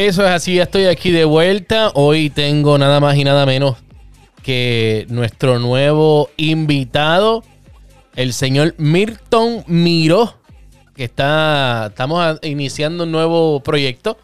Eso 0.00 0.24
es 0.24 0.30
así, 0.30 0.54
ya 0.54 0.62
estoy 0.62 0.86
aquí 0.86 1.10
de 1.10 1.26
vuelta. 1.26 1.90
Hoy 1.92 2.30
tengo 2.30 2.78
nada 2.78 3.00
más 3.00 3.18
y 3.18 3.24
nada 3.24 3.44
menos 3.44 3.76
que 4.42 5.04
nuestro 5.10 5.58
nuevo 5.58 6.30
invitado, 6.38 7.44
el 8.16 8.32
señor 8.32 8.74
Milton 8.78 9.62
Miró, 9.66 10.36
que 10.94 11.04
está, 11.04 11.88
estamos 11.88 12.38
iniciando 12.40 13.04
un 13.04 13.12
nuevo 13.12 13.60
proyecto. 13.60 14.16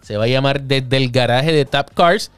Se 0.00 0.16
va 0.16 0.24
a 0.24 0.26
llamar 0.26 0.62
Desde 0.62 0.96
el 0.96 1.12
Garaje 1.12 1.52
de 1.52 1.64
Tap 1.64 1.90
Cars. 1.94 2.32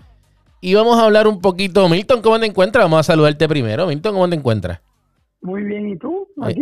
Y 0.60 0.74
vamos 0.74 1.00
a 1.00 1.04
hablar 1.04 1.26
un 1.26 1.40
poquito. 1.40 1.88
Milton, 1.88 2.20
¿cómo 2.20 2.38
te 2.38 2.44
encuentras? 2.44 2.84
Vamos 2.84 3.00
a 3.00 3.04
saludarte 3.04 3.48
primero. 3.48 3.86
Milton, 3.86 4.12
¿cómo 4.12 4.28
te 4.28 4.36
encuentras? 4.36 4.82
Muy 5.40 5.62
bien, 5.62 5.88
¿y 5.88 5.96
tú? 5.96 6.28
Aquí. 6.42 6.60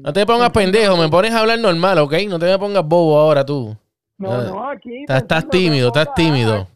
No 0.00 0.12
te 0.12 0.24
pongas 0.24 0.50
pendejo, 0.50 0.96
me 0.96 1.08
pones 1.08 1.32
a 1.32 1.40
hablar 1.40 1.58
normal, 1.58 1.98
¿ok? 1.98 2.14
No 2.28 2.38
te 2.38 2.46
me 2.46 2.56
pongas 2.56 2.86
bobo 2.86 3.18
ahora 3.18 3.44
tú. 3.44 3.76
No, 4.18 4.32
Ah, 4.32 4.42
no, 4.44 4.68
aquí. 4.68 5.04
Estás, 5.08 5.48
tímido, 5.48 5.88
estás 5.88 6.14
tímido. 6.14 6.66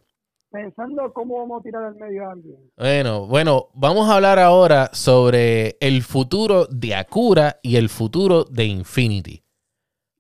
Pensando 0.50 1.12
cómo 1.12 1.38
vamos 1.38 1.60
a 1.60 1.62
tirar 1.62 1.84
al 1.84 1.94
medio 1.96 2.28
a 2.28 2.32
alguien. 2.32 2.56
Bueno, 2.76 3.26
bueno, 3.26 3.68
vamos 3.74 4.08
a 4.08 4.16
hablar 4.16 4.38
ahora 4.38 4.90
sobre 4.92 5.76
el 5.80 6.02
futuro 6.02 6.66
de 6.66 6.94
Acura 6.94 7.58
y 7.62 7.76
el 7.76 7.88
futuro 7.88 8.44
de 8.44 8.66
Infinity. 8.66 9.42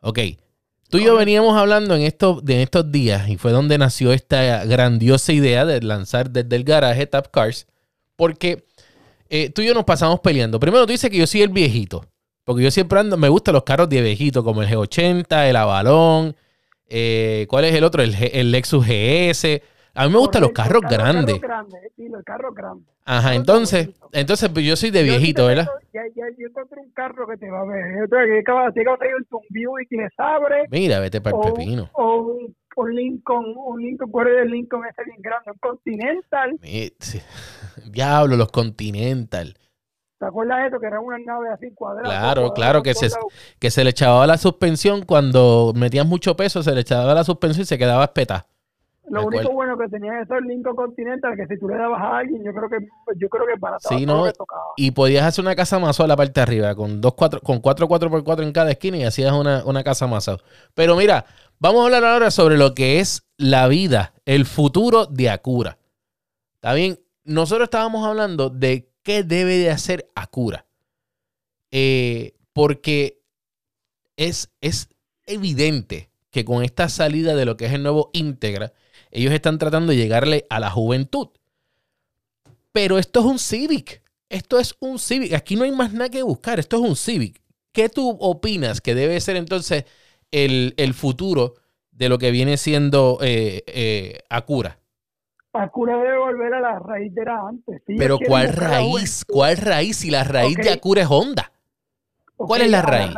Ok, 0.00 0.18
tú 0.88 0.98
y 0.98 1.04
yo 1.04 1.16
veníamos 1.16 1.56
hablando 1.56 1.94
en 1.94 2.02
estos, 2.02 2.44
de 2.44 2.62
estos 2.62 2.90
días 2.90 3.28
y 3.28 3.36
fue 3.36 3.52
donde 3.52 3.76
nació 3.78 4.12
esta 4.12 4.64
grandiosa 4.64 5.32
idea 5.32 5.64
de 5.64 5.80
lanzar 5.82 6.30
desde 6.30 6.56
el 6.56 6.64
garaje 6.64 7.06
Tap 7.06 7.26
Cars, 7.30 7.66
porque 8.16 8.64
eh, 9.28 9.50
tú 9.50 9.62
y 9.62 9.66
yo 9.66 9.74
nos 9.74 9.84
pasamos 9.84 10.18
peleando. 10.20 10.58
Primero 10.58 10.86
tú 10.86 10.92
dices 10.92 11.10
que 11.10 11.18
yo 11.18 11.26
soy 11.26 11.42
el 11.42 11.50
viejito, 11.50 12.06
porque 12.44 12.62
yo 12.64 12.70
siempre 12.70 12.98
ando, 12.98 13.16
me 13.18 13.28
gustan 13.28 13.52
los 13.54 13.64
carros 13.64 13.88
de 13.90 14.00
viejito, 14.00 14.42
como 14.42 14.62
el 14.62 14.68
G80, 14.68 15.46
el 15.48 15.56
Avalon, 15.56 16.34
eh, 16.92 17.46
¿cuál 17.48 17.64
es 17.64 17.74
el 17.74 17.84
otro? 17.84 18.02
El, 18.02 18.52
Lexus 18.52 18.86
GS. 18.86 19.62
A 19.94 20.06
mí 20.06 20.12
me 20.12 20.18
gustan 20.18 20.42
los 20.42 20.52
carros 20.52 20.82
grandes. 20.82 21.38
Carros 21.38 21.40
grandes, 21.40 21.92
sí, 21.96 22.08
los 22.08 22.22
carros 22.22 22.54
grandes. 22.54 22.86
Ajá, 23.04 23.34
entonces, 23.34 23.90
entonces 24.12 24.48
pues 24.50 24.64
yo 24.64 24.76
soy 24.76 24.90
de 24.90 25.02
viejito, 25.02 25.46
¿verdad? 25.46 25.66
Ya, 25.92 26.02
ya, 26.14 26.24
yo 26.38 26.46
encontré 26.46 26.80
un 26.80 26.90
carro 26.92 27.26
que 27.26 27.36
te 27.36 27.50
va 27.50 27.60
a 27.60 27.64
ver. 27.64 27.84
Yo 27.98 28.08
te 28.08 28.26
que 28.26 28.38
acaba 28.38 28.70
de 28.70 28.84
traer 28.84 29.14
un 29.14 29.40
Buick 29.50 29.88
que 29.88 29.96
les 29.96 30.12
abre. 30.18 30.66
Mira, 30.70 31.00
vete 31.00 31.20
para 31.20 31.36
el 31.36 31.42
o, 31.42 31.54
pepino. 31.54 31.90
o 31.94 32.16
un, 32.16 32.56
un 32.76 32.94
Lincoln, 32.94 33.54
un 33.56 33.80
Lincoln, 33.80 34.10
¿cuál 34.10 34.28
es 34.28 34.42
el 34.44 34.50
Lincoln 34.50 34.82
ese 34.86 35.04
bien 35.04 35.20
grande? 35.20 35.50
Un 35.50 35.58
Continental. 35.58 36.58
Sí. 36.62 37.20
Diablo, 37.90 38.36
los 38.36 38.50
Continental. 38.50 39.56
¿Te 40.22 40.28
acuerdas 40.28 40.58
de 40.58 40.66
eso? 40.68 40.78
Que 40.78 40.86
eran 40.86 41.04
unas 41.04 41.18
naves 41.26 41.50
así 41.52 41.72
cuadradas. 41.74 42.08
Claro, 42.08 42.42
cuadradas 42.42 42.54
claro 42.54 42.78
por 42.78 42.84
que 42.84 42.94
se-. 42.94 43.08
Que 43.58 43.72
se 43.72 43.82
le 43.82 43.90
echaba 43.90 44.24
la 44.24 44.38
suspensión 44.38 45.02
cuando 45.02 45.72
metías 45.74 46.06
mucho 46.06 46.36
peso, 46.36 46.62
se 46.62 46.70
le 46.70 46.82
echaba 46.82 47.12
la 47.12 47.24
suspensión 47.24 47.62
y 47.62 47.66
se 47.66 47.76
quedaba 47.76 48.04
espeta. 48.04 48.46
Lo 49.08 49.26
único 49.26 49.50
bueno 49.50 49.76
que 49.76 49.88
tenía 49.88 50.20
esos 50.20 50.40
Lincoln 50.42 50.76
Continental 50.76 51.34
que 51.36 51.48
si 51.48 51.58
tú 51.58 51.68
le 51.68 51.76
dabas 51.76 52.00
a 52.00 52.18
alguien, 52.18 52.44
yo 52.44 52.52
creo 52.52 52.70
que 52.70 52.86
yo 53.16 53.28
creo 53.28 53.46
que 53.52 53.58
para 53.58 53.80
Sí, 53.80 54.06
¿no? 54.06 54.26
Y 54.76 54.92
podías 54.92 55.26
hacer 55.26 55.44
una 55.44 55.56
casa 55.56 55.80
más 55.80 55.98
a 55.98 56.06
la 56.06 56.16
parte 56.16 56.34
de 56.34 56.42
arriba, 56.42 56.76
con 56.76 57.00
dos 57.00 57.14
cuatro, 57.14 57.40
con 57.40 57.58
cuatro 57.58 57.88
4x4 57.88 58.44
en 58.44 58.52
cada 58.52 58.70
esquina 58.70 58.98
y 58.98 59.02
hacías 59.02 59.32
una, 59.32 59.64
una 59.64 59.82
casa 59.82 60.06
más. 60.06 60.30
Pero 60.74 60.94
mira, 60.94 61.24
vamos 61.58 61.82
a 61.82 61.86
hablar 61.86 62.04
ahora 62.04 62.30
sobre 62.30 62.56
lo 62.56 62.74
que 62.74 63.00
es 63.00 63.26
la 63.38 63.66
vida, 63.66 64.14
el 64.24 64.46
futuro 64.46 65.06
de 65.06 65.30
Acura. 65.30 65.78
¿Está 66.54 66.74
bien? 66.74 67.00
Nosotros 67.24 67.66
estábamos 67.66 68.06
hablando 68.06 68.50
de 68.50 68.91
qué 69.02 69.22
debe 69.22 69.58
de 69.58 69.70
hacer 69.70 70.10
Acura. 70.14 70.66
Eh, 71.70 72.34
porque 72.52 73.22
es, 74.16 74.50
es 74.60 74.88
evidente 75.26 76.10
que 76.30 76.44
con 76.44 76.62
esta 76.62 76.88
salida 76.88 77.34
de 77.34 77.44
lo 77.44 77.56
que 77.56 77.66
es 77.66 77.72
el 77.72 77.82
nuevo 77.82 78.10
Integra, 78.12 78.72
ellos 79.10 79.32
están 79.32 79.58
tratando 79.58 79.90
de 79.90 79.98
llegarle 79.98 80.46
a 80.50 80.60
la 80.60 80.70
juventud. 80.70 81.28
Pero 82.72 82.98
esto 82.98 83.20
es 83.20 83.26
un 83.26 83.38
Civic. 83.38 84.02
Esto 84.28 84.58
es 84.58 84.74
un 84.80 84.98
Civic. 84.98 85.34
Aquí 85.34 85.56
no 85.56 85.64
hay 85.64 85.72
más 85.72 85.92
nada 85.92 86.08
que 86.08 86.22
buscar. 86.22 86.58
Esto 86.58 86.76
es 86.76 86.82
un 86.88 86.96
Civic. 86.96 87.42
¿Qué 87.72 87.88
tú 87.88 88.16
opinas 88.20 88.80
que 88.80 88.94
debe 88.94 89.20
ser 89.20 89.36
entonces 89.36 89.84
el, 90.30 90.74
el 90.78 90.94
futuro 90.94 91.54
de 91.90 92.08
lo 92.08 92.18
que 92.18 92.30
viene 92.30 92.56
siendo 92.56 93.18
eh, 93.20 93.62
eh, 93.66 94.20
Acura? 94.30 94.81
Acura 95.52 95.98
debe 95.98 96.18
volver 96.18 96.54
a 96.54 96.60
la 96.60 96.78
raíz 96.78 97.14
de 97.14 97.22
era 97.22 97.46
antes. 97.46 97.82
Ellos 97.86 97.98
Pero 97.98 98.18
¿cuál 98.26 98.46
la 98.46 98.52
raíz? 98.52 99.24
¿Cuál 99.26 99.56
raíz? 99.58 99.96
Si 99.98 100.10
la 100.10 100.24
raíz 100.24 100.56
de. 100.56 100.70
Acura 100.70 101.02
es 101.02 101.10
Honda. 101.10 101.52
¿Cuál 102.36 102.62
es 102.62 102.70
la 102.70 102.82
raíz? 102.82 103.14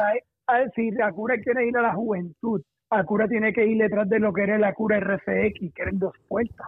a 0.46 0.68
si 0.74 0.90
Acura 1.00 1.40
quiere 1.40 1.66
ir 1.66 1.76
a 1.76 1.82
la 1.82 1.94
juventud, 1.94 2.60
Acura 2.90 3.26
tiene 3.28 3.52
que 3.52 3.66
ir 3.66 3.78
detrás 3.78 4.08
de 4.08 4.18
lo 4.18 4.32
que 4.32 4.42
era 4.42 4.56
el 4.56 4.64
Acura 4.64 5.00
RCX, 5.00 5.72
que 5.74 5.82
eran 5.82 5.98
dos 5.98 6.12
puertas. 6.28 6.66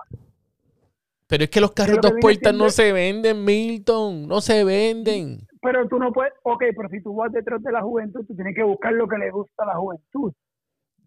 Pero 1.28 1.44
es 1.44 1.50
que 1.50 1.60
los 1.60 1.72
carros 1.72 1.98
dos 2.00 2.14
puertas 2.20 2.54
no 2.54 2.70
se 2.70 2.92
venden, 2.92 3.44
Milton. 3.44 4.28
No 4.28 4.40
se 4.40 4.64
venden. 4.64 5.40
Pero 5.60 5.88
tú 5.88 5.98
no 5.98 6.12
puedes, 6.12 6.32
ok, 6.44 6.62
pero 6.76 6.88
si 6.88 7.02
tú 7.02 7.14
vas 7.14 7.32
detrás 7.32 7.60
de 7.62 7.72
la 7.72 7.82
juventud, 7.82 8.24
tú 8.24 8.34
tienes 8.34 8.54
que 8.54 8.62
buscar 8.62 8.92
lo 8.92 9.08
que 9.08 9.18
le 9.18 9.30
gusta 9.30 9.64
a 9.64 9.66
la 9.66 9.74
juventud. 9.74 10.32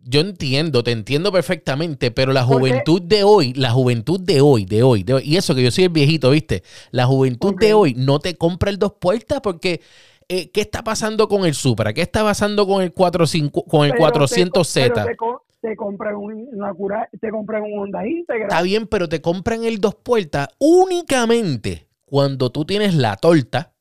Yo 0.01 0.21
entiendo, 0.21 0.83
te 0.83 0.91
entiendo 0.91 1.31
perfectamente, 1.31 2.09
pero 2.09 2.31
la 2.31 2.43
juventud 2.43 3.01
de 3.01 3.23
hoy, 3.23 3.53
la 3.53 3.71
juventud 3.71 4.19
de 4.19 4.41
hoy, 4.41 4.65
de 4.65 4.81
hoy, 4.81 5.03
de 5.03 5.15
hoy, 5.15 5.23
y 5.25 5.35
eso 5.37 5.53
que 5.53 5.61
yo 5.63 5.71
soy 5.71 5.83
el 5.83 5.89
viejito, 5.89 6.31
¿viste? 6.31 6.63
La 6.91 7.05
juventud 7.05 7.53
de 7.55 7.73
hoy 7.73 7.93
no 7.95 8.19
te 8.19 8.35
compra 8.35 8.69
el 8.71 8.79
dos 8.79 8.93
puertas 8.99 9.41
porque 9.41 9.81
eh, 10.29 10.49
¿qué 10.51 10.61
está 10.61 10.83
pasando 10.83 11.27
con 11.27 11.45
el 11.45 11.53
Supra? 11.53 11.93
¿Qué 11.93 12.01
está 12.01 12.23
pasando 12.23 12.65
con 12.65 12.81
el 12.81 12.93
45, 12.93 13.63
con 13.65 13.85
el 13.85 13.91
Pero 13.91 14.03
te- 14.27 14.45
400Z? 14.45 14.93
pero 14.93 15.05
Te, 15.05 15.15
co- 15.15 15.43
te 15.61 15.75
compran 15.75 16.15
un, 16.15 16.47
una 16.53 16.69
Acura, 16.69 17.09
te 17.19 17.29
compran 17.29 17.63
un 17.63 17.79
Honda 17.79 18.07
Integra. 18.07 18.45
Está 18.47 18.61
bien, 18.61 18.87
pero 18.87 19.09
te 19.09 19.21
compran 19.21 19.63
el 19.65 19.79
dos 19.79 19.95
puertas 19.95 20.47
únicamente 20.59 21.87
cuando 22.05 22.51
tú 22.51 22.65
tienes 22.65 22.95
la 22.95 23.15
torta 23.17 23.73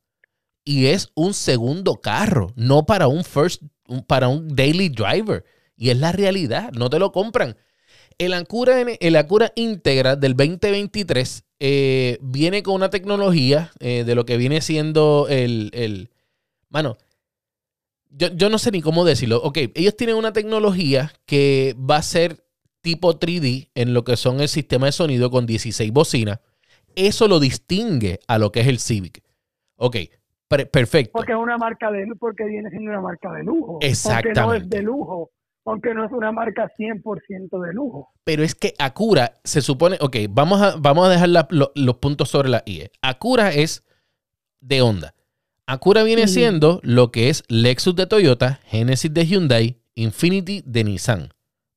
y 0.64 0.86
es 0.86 1.10
un 1.14 1.32
segundo 1.32 1.96
carro, 1.96 2.48
no 2.56 2.84
para 2.84 3.08
un 3.08 3.24
first, 3.24 3.62
para 4.06 4.28
un 4.28 4.48
daily 4.54 4.88
driver. 4.90 5.44
Y 5.78 5.90
es 5.90 5.98
la 5.98 6.12
realidad, 6.12 6.72
no 6.72 6.90
te 6.90 6.98
lo 6.98 7.12
compran. 7.12 7.56
El 8.18 8.34
Acura, 8.34 8.80
el 8.80 9.16
Acura 9.16 9.52
Integra 9.54 10.16
del 10.16 10.34
2023 10.34 11.44
eh, 11.60 12.18
viene 12.20 12.62
con 12.64 12.74
una 12.74 12.90
tecnología 12.90 13.70
eh, 13.78 14.04
de 14.04 14.14
lo 14.16 14.26
que 14.26 14.36
viene 14.36 14.60
siendo 14.60 15.26
el... 15.30 15.70
el 15.72 16.10
mano, 16.68 16.98
yo, 18.10 18.28
yo 18.34 18.48
no 18.48 18.58
sé 18.58 18.70
ni 18.70 18.80
cómo 18.82 19.04
decirlo. 19.04 19.40
Ok, 19.42 19.58
ellos 19.74 19.96
tienen 19.96 20.16
una 20.16 20.32
tecnología 20.32 21.12
que 21.26 21.76
va 21.78 21.96
a 21.96 22.02
ser 22.02 22.44
tipo 22.80 23.18
3D 23.18 23.70
en 23.74 23.94
lo 23.94 24.04
que 24.04 24.16
son 24.16 24.40
el 24.40 24.48
sistema 24.48 24.86
de 24.86 24.92
sonido 24.92 25.30
con 25.30 25.46
16 25.46 25.92
bocinas. 25.92 26.40
Eso 26.96 27.28
lo 27.28 27.38
distingue 27.38 28.18
a 28.26 28.38
lo 28.38 28.50
que 28.50 28.60
es 28.60 28.66
el 28.66 28.78
Civic. 28.78 29.22
Ok, 29.76 29.96
per- 30.48 30.70
perfecto. 30.70 31.12
Porque 31.12 31.32
es 31.32 31.38
una 31.38 31.58
marca 31.58 31.90
de 31.92 32.06
lujo, 32.06 32.18
porque 32.18 32.44
viene 32.44 32.70
siendo 32.70 32.90
una 32.90 33.00
marca 33.00 33.32
de 33.32 33.44
lujo. 33.44 33.72
Aunque 33.74 33.84
no 33.84 33.86
Exactamente. 33.86 34.64
es 34.64 34.70
de 34.70 34.82
lujo, 34.82 35.30
aunque 35.70 35.94
no 35.94 36.04
es 36.04 36.12
una 36.12 36.32
marca 36.32 36.70
100% 36.78 37.60
de 37.60 37.72
lujo. 37.72 38.10
Pero 38.24 38.42
es 38.42 38.54
que 38.54 38.74
Acura 38.78 39.32
se 39.44 39.60
supone, 39.60 39.96
ok, 40.00 40.16
vamos 40.30 40.60
a, 40.62 40.74
vamos 40.78 41.06
a 41.06 41.10
dejar 41.10 41.28
la- 41.28 41.46
lo- 41.50 41.72
los 41.74 41.96
puntos 41.96 42.28
sobre 42.30 42.48
la 42.48 42.62
IE. 42.66 42.90
Acura 43.02 43.50
es 43.52 43.84
de 44.60 44.82
Honda. 44.82 45.14
Acura 45.66 46.02
viene 46.02 46.26
siendo 46.28 46.80
lo 46.82 47.10
que 47.10 47.28
es 47.28 47.44
Lexus 47.48 47.94
de 47.94 48.06
Toyota, 48.06 48.60
Genesis 48.64 49.12
de 49.12 49.26
Hyundai, 49.26 49.80
Infinity 49.94 50.62
de 50.64 50.84
Nissan. 50.84 51.28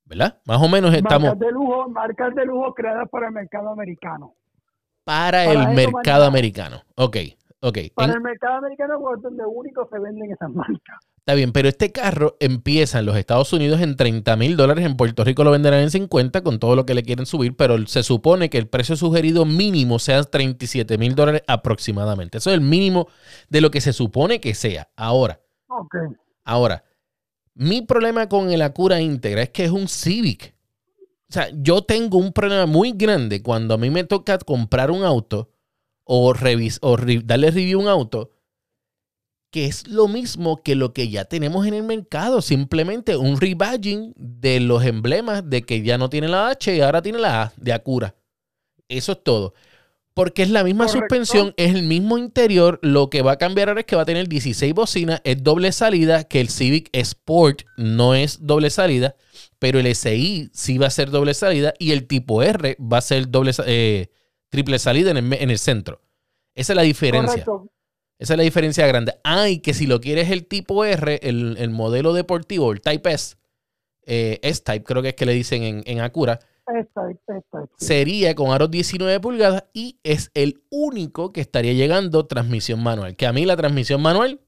¿Verdad? 0.06 0.42
Más 0.46 0.62
o 0.62 0.68
menos 0.68 0.94
estamos 0.94 1.24
Marcas 1.30 1.40
de 1.40 1.52
lujo, 1.54 1.90
marcas 1.90 2.36
de 2.36 2.46
lujo 2.46 2.74
creadas 2.74 3.08
para 3.10 3.28
el 3.28 3.34
mercado 3.34 3.70
americano. 3.70 4.36
para 5.06 5.46
para 5.46 5.72
el 5.72 5.76
mercado 5.76 6.26
americano. 6.26 6.82
Ok, 6.96 7.18
ok. 7.62 7.78
Para 7.96 8.12
En- 8.12 8.18
el 8.18 8.22
mercado 8.22 8.56
americano 8.58 9.00
pues, 9.00 9.18
es 9.18 9.24
donde 9.24 9.46
único 9.46 9.88
se 9.90 10.00
venden 10.00 10.32
esas 10.32 10.50
marcas. 10.52 11.00
Está 11.22 11.36
bien, 11.36 11.52
pero 11.52 11.70
este 11.70 11.92
carro 11.92 12.36
empieza 12.40 12.98
en 12.98 13.06
los 13.06 13.16
Estados 13.16 13.54
Unidos 13.54 13.80
en 13.82 13.96
30 13.96 14.36
mil 14.38 14.58
dólares, 14.58 14.84
en 14.86 14.98
Puerto 14.98 15.24
Rico 15.24 15.44
lo 15.44 15.52
venderán 15.52 15.82
en 15.82 15.92
50 15.92 16.42
con 16.42 16.58
todo 16.58 16.76
lo 16.76 16.84
que 16.88 16.96
le 16.96 17.04
quieren 17.04 17.28
subir, 17.28 17.56
pero 17.56 17.86
se 17.86 18.02
supone 18.02 18.50
que 18.50 18.58
el 18.58 18.68
precio 18.68 18.96
sugerido 18.96 19.46
mínimo 19.46 20.00
sea 20.00 20.24
37 20.24 20.98
mil 20.98 21.14
dólares 21.14 21.44
aproximadamente. 21.46 22.40
Eso 22.40 22.50
es 22.50 22.56
el 22.56 22.62
mínimo 22.62 23.08
de 23.50 23.62
lo 23.62 23.70
que 23.70 23.82
se 23.82 23.94
supone 23.94 24.42
que 24.42 24.56
sea. 24.56 24.90
Ahora, 24.96 25.40
ahora, 26.44 26.84
mi 27.54 27.84
problema 27.84 28.28
con 28.28 28.50
el 28.52 28.64
Acura 28.64 29.00
íntegra 29.00 29.44
es 29.44 29.50
que 29.52 29.66
es 29.66 29.72
un 29.72 29.88
Civic. 29.88 30.56
O 31.30 31.34
sea, 31.34 31.50
yo 31.54 31.84
tengo 31.84 32.18
un 32.18 32.34
problema 32.34 32.66
muy 32.66 32.94
grande 32.94 33.44
cuando 33.44 33.76
a 33.76 33.78
mí 33.78 33.92
me 33.92 34.04
toca 34.06 34.40
comprar 34.40 34.90
un 34.90 35.04
auto 35.04 35.52
o, 36.04 36.34
revis 36.34 36.80
o 36.82 36.98
re- 36.98 37.22
darle 37.24 37.52
review 37.52 37.80
a 37.80 37.84
un 37.84 37.90
auto 37.90 38.32
que 39.52 39.66
es 39.66 39.88
lo 39.88 40.08
mismo 40.08 40.64
que 40.64 40.76
lo 40.76 40.94
que 40.94 41.10
ya 41.10 41.26
tenemos 41.26 41.68
en 41.68 41.74
el 41.74 41.84
mercado, 41.84 42.42
simplemente 42.42 43.18
un 43.18 43.40
rebadging 43.40 44.14
de 44.16 44.60
los 44.62 44.84
emblemas 44.86 45.50
de 45.50 45.62
que 45.64 45.82
ya 45.84 45.98
no 45.98 46.10
tiene 46.10 46.30
la 46.30 46.50
H 46.50 46.76
y 46.76 46.82
ahora 46.82 47.02
tiene 47.02 47.20
la 47.20 47.44
A 47.44 47.54
de 47.58 47.74
Acura. 47.74 48.16
Eso 48.90 49.12
es 49.14 49.24
todo. 49.24 49.54
Porque 50.14 50.44
es 50.44 50.50
la 50.50 50.64
misma 50.66 50.88
Correcto. 50.88 51.16
suspensión, 51.16 51.54
es 51.56 51.74
el 51.74 51.84
mismo 51.84 52.18
interior. 52.18 52.80
Lo 52.82 53.10
que 53.10 53.22
va 53.22 53.34
a 53.34 53.38
cambiar 53.38 53.70
ahora 53.70 53.80
es 53.82 53.86
que 53.86 53.96
va 53.96 54.02
a 54.02 54.06
tener 54.06 54.28
16 54.28 54.74
bocinas, 54.74 55.22
es 55.24 55.42
doble 55.42 55.72
salida, 55.72 56.26
que 56.26 56.42
el 56.42 56.50
Civic 56.50 56.90
Sport 56.92 57.62
no 57.78 58.14
es 58.14 58.46
doble 58.46 58.70
salida, 58.70 59.16
pero 59.58 59.80
el 59.80 59.88
SI 59.88 60.50
sí 60.54 60.78
va 60.78 60.88
a 60.88 60.90
ser 60.90 61.12
doble 61.12 61.34
salida 61.34 61.74
y 61.80 61.92
el 61.94 62.08
tipo 62.08 62.44
R 62.44 62.76
va 62.82 62.98
a 62.98 63.02
ser 63.02 63.30
doble, 63.32 63.52
eh, 63.66 64.08
triple 64.50 64.80
salida 64.80 65.12
en 65.12 65.18
el, 65.18 65.24
me- 65.24 65.42
en 65.42 65.50
el 65.50 65.60
centro. 65.60 66.02
Esa 66.56 66.74
es 66.74 66.76
la 66.76 66.82
diferencia. 66.84 67.46
Correcto. 67.46 67.72
Esa 68.22 68.36
es 68.36 68.38
la 68.38 68.44
diferencia 68.44 68.86
grande. 68.86 69.16
Ah, 69.24 69.50
y 69.50 69.60
que 69.60 69.74
si 69.74 69.88
lo 69.88 70.00
quieres 70.00 70.30
el 70.30 70.46
tipo 70.46 70.86
R, 70.86 71.20
el, 71.24 71.58
el 71.58 71.72
modelo 71.72 72.14
deportivo, 72.14 72.72
el 72.72 72.80
Type 72.80 73.12
S, 73.12 73.36
eh, 74.06 74.40
S-Type 74.44 74.84
creo 74.84 75.02
que 75.02 75.10
es 75.10 75.16
que 75.16 75.26
le 75.26 75.34
dicen 75.34 75.64
en, 75.64 75.82
en 75.88 76.02
Acura, 76.02 76.40
sería 77.78 78.36
con 78.36 78.52
aros 78.52 78.70
19 78.70 79.20
pulgadas 79.20 79.66
y 79.74 80.00
es 80.04 80.30
el 80.36 80.62
único 80.70 81.34
que 81.34 81.42
estaría 81.42 81.74
llegando 81.74 82.28
transmisión 82.28 82.84
manual. 82.84 83.16
Que 83.16 83.26
a 83.26 83.34
mí 83.34 83.44
la 83.44 83.58
transmisión 83.58 84.04
manual 84.04 84.40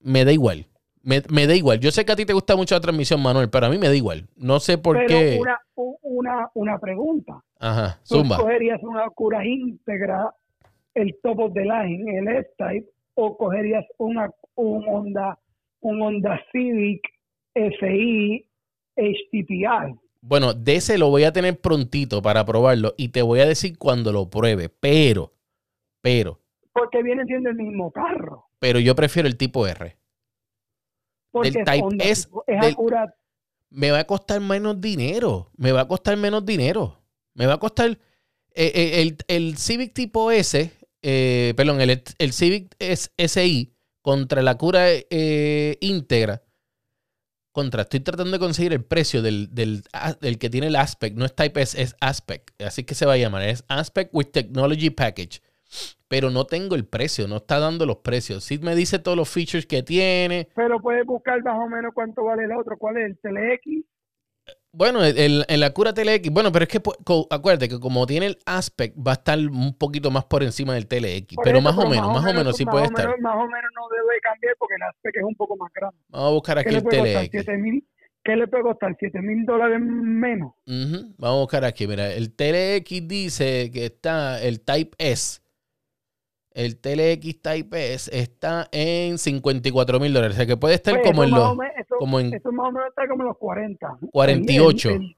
me 0.00 0.24
da 0.24 0.32
igual. 0.32 0.66
Me, 1.02 1.22
me 1.28 1.46
da 1.46 1.54
igual. 1.54 1.78
Yo 1.78 1.90
sé 1.90 2.06
que 2.06 2.12
a 2.12 2.16
ti 2.16 2.24
te 2.24 2.32
gusta 2.32 2.56
mucho 2.56 2.74
la 2.74 2.80
transmisión 2.80 3.20
manual, 3.20 3.50
pero 3.50 3.66
a 3.66 3.68
mí 3.68 3.76
me 3.76 3.88
da 3.88 3.94
igual. 3.94 4.28
No 4.36 4.60
sé 4.60 4.78
por 4.78 4.96
Pero 4.96 5.08
qué. 5.08 5.38
Una, 5.38 5.58
una, 6.02 6.50
una 6.54 6.78
pregunta. 6.78 7.42
Ajá, 7.58 8.00
¿Tú 8.08 8.16
zumba. 8.16 8.38
cogerías 8.38 8.80
una 8.82 9.10
cura 9.10 9.44
íntegra, 9.44 10.32
el 10.94 11.16
top 11.22 11.38
of 11.40 11.52
the 11.54 11.62
line, 11.64 12.04
el 12.18 12.28
S-Type, 12.28 12.88
o 13.14 13.36
cogerías 13.36 13.84
una, 13.98 14.30
un 14.54 14.86
Honda, 14.88 15.38
un 15.80 16.00
Honda 16.02 16.40
Civic 16.52 17.00
SI 17.54 18.48
HTPI? 18.96 19.94
Bueno, 20.20 20.54
de 20.54 20.76
ese 20.76 20.98
lo 20.98 21.08
voy 21.10 21.24
a 21.24 21.32
tener 21.32 21.60
prontito 21.60 22.22
para 22.22 22.44
probarlo 22.44 22.94
y 22.96 23.08
te 23.08 23.22
voy 23.22 23.40
a 23.40 23.46
decir 23.46 23.76
cuando 23.78 24.12
lo 24.12 24.30
pruebe. 24.30 24.68
Pero, 24.68 25.32
pero, 26.00 26.38
Porque 26.72 27.02
vienen 27.02 27.26
siendo 27.26 27.50
el 27.50 27.56
mismo 27.56 27.90
carro. 27.90 28.46
pero 28.58 28.78
yo 28.78 28.94
prefiero 28.94 29.26
el 29.28 29.36
tipo 29.36 29.66
R. 29.66 29.96
Porque 31.30 31.48
es 31.48 31.54
Type 31.64 31.82
Honda, 31.82 32.04
S, 32.04 32.28
es 32.46 32.60
del- 32.60 32.76
me 33.70 33.90
va 33.90 34.00
a 34.00 34.04
costar 34.06 34.40
menos 34.40 34.80
dinero. 34.80 35.48
Me 35.56 35.72
va 35.72 35.80
a 35.82 35.88
costar 35.88 36.16
menos 36.18 36.44
dinero. 36.44 36.98
Me 37.34 37.46
va 37.46 37.54
a 37.54 37.58
costar. 37.58 37.90
eh, 38.54 38.70
eh, 38.74 39.00
el, 39.00 39.16
el 39.28 39.56
Civic 39.56 39.94
tipo 39.94 40.30
S, 40.30 40.70
eh, 41.02 41.54
perdón, 41.56 41.80
el, 41.80 42.02
el 42.18 42.32
Civic 42.32 42.74
S- 42.78 43.10
SI 43.18 43.74
contra 44.00 44.42
la 44.42 44.56
cura 44.56 44.86
eh, 44.90 45.76
íntegra. 45.80 46.42
Contra, 47.52 47.82
estoy 47.82 48.00
tratando 48.00 48.32
de 48.32 48.38
conseguir 48.38 48.72
el 48.72 48.82
precio 48.82 49.20
del, 49.20 49.54
del, 49.54 49.82
del 50.22 50.38
que 50.38 50.48
tiene 50.48 50.68
el 50.68 50.76
Aspect. 50.76 51.16
No 51.18 51.26
es 51.26 51.34
Type 51.34 51.60
S, 51.60 51.80
es 51.80 51.94
Aspect. 52.00 52.62
Así 52.62 52.84
que 52.84 52.94
se 52.94 53.04
va 53.04 53.12
a 53.12 53.18
llamar. 53.18 53.42
Es 53.42 53.64
Aspect 53.68 54.10
with 54.14 54.28
Technology 54.32 54.88
Package. 54.88 55.42
Pero 56.08 56.30
no 56.30 56.46
tengo 56.46 56.74
el 56.76 56.86
precio, 56.86 57.28
no 57.28 57.36
está 57.38 57.58
dando 57.58 57.84
los 57.86 57.98
precios. 57.98 58.44
Sí 58.44 58.58
me 58.58 58.74
dice 58.74 58.98
todos 58.98 59.16
los 59.16 59.28
features 59.28 59.66
que 59.66 59.82
tiene. 59.82 60.48
Pero 60.54 60.80
puedes 60.80 61.04
buscar 61.06 61.42
más 61.42 61.58
o 61.58 61.68
menos 61.68 61.92
cuánto 61.94 62.24
vale 62.24 62.44
el 62.44 62.52
otro. 62.52 62.76
¿Cuál 62.78 62.96
es 62.98 63.04
el 63.06 63.18
TLX? 63.18 63.84
Bueno, 64.74 65.04
el, 65.04 65.18
el- 65.18 65.44
en 65.48 65.60
la 65.60 65.70
cura 65.74 65.92
TLX, 65.92 66.30
bueno, 66.30 66.50
pero 66.50 66.62
es 66.62 66.68
que 66.70 66.82
pu- 66.82 66.96
co- 67.04 67.26
acuérdate 67.30 67.68
que 67.68 67.78
como 67.78 68.06
tiene 68.06 68.26
el 68.26 68.38
aspect, 68.46 68.96
va 68.96 69.12
a 69.12 69.14
estar 69.14 69.38
un 69.38 69.76
poquito 69.76 70.10
más 70.10 70.24
por 70.24 70.42
encima 70.42 70.72
del 70.72 70.86
TLX. 70.86 71.34
Por 71.34 71.44
Pero 71.44 71.58
eso, 71.58 71.64
más 71.64 71.76
o 71.76 71.86
menos, 71.88 72.08
más 72.08 72.24
o 72.24 72.34
menos 72.34 72.56
sí 72.56 72.64
puede 72.64 72.86
estar. 72.86 73.04
menos- 73.06 73.20
más 73.20 73.34
o 73.36 73.46
menos 73.46 73.70
no 73.76 73.82
debe 73.94 74.18
cambiar 74.22 74.54
porque 74.58 74.74
el 74.76 74.82
Aspect 74.82 75.16
es 75.18 75.24
un 75.24 75.34
poco 75.34 75.56
más 75.58 75.70
grande. 75.74 75.96
Vamos 76.08 76.28
a 76.28 76.32
buscar 76.32 76.56
¿Qué 76.56 76.68
aquí 76.70 76.76
el? 76.76 76.82
TLX. 76.84 77.82
¿Qué 78.24 78.36
le 78.36 78.46
puede 78.46 78.62
costar? 78.62 78.96
¿7 78.96 79.20
mil 79.20 79.44
dólares 79.44 79.80
menos? 79.82 80.52
Vamos 81.18 81.36
a 81.36 81.40
buscar 81.40 81.64
aquí. 81.64 81.86
Mira, 81.88 82.10
el 82.12 82.32
TLX 82.34 83.08
dice 83.08 83.70
que 83.72 83.86
está 83.86 84.40
el 84.40 84.60
Type 84.64 84.92
S. 84.98 85.41
El 86.54 86.78
TLX 86.78 87.40
Type 87.40 87.94
S 87.94 88.10
está 88.16 88.68
en 88.72 89.18
54 89.18 89.98
mil 90.00 90.12
dólares. 90.12 90.34
O 90.34 90.38
sea 90.38 90.46
que 90.46 90.56
puede 90.56 90.74
estar 90.74 90.94
Pues 90.94 91.06
como 91.10 91.24
en 91.24 91.30
más 91.30 91.40
los. 91.40 91.58
eso, 91.78 91.96
como 91.98 92.20
en- 92.20 92.34
eso 92.34 92.52
más 92.52 92.68
o 92.68 92.72
menos 92.72 92.88
está 92.88 93.08
como 93.08 93.22
en 93.22 93.28
los 93.28 93.38
40. 93.38 93.98
48. 94.12 94.88
El- 94.90 94.94
el- 94.96 95.16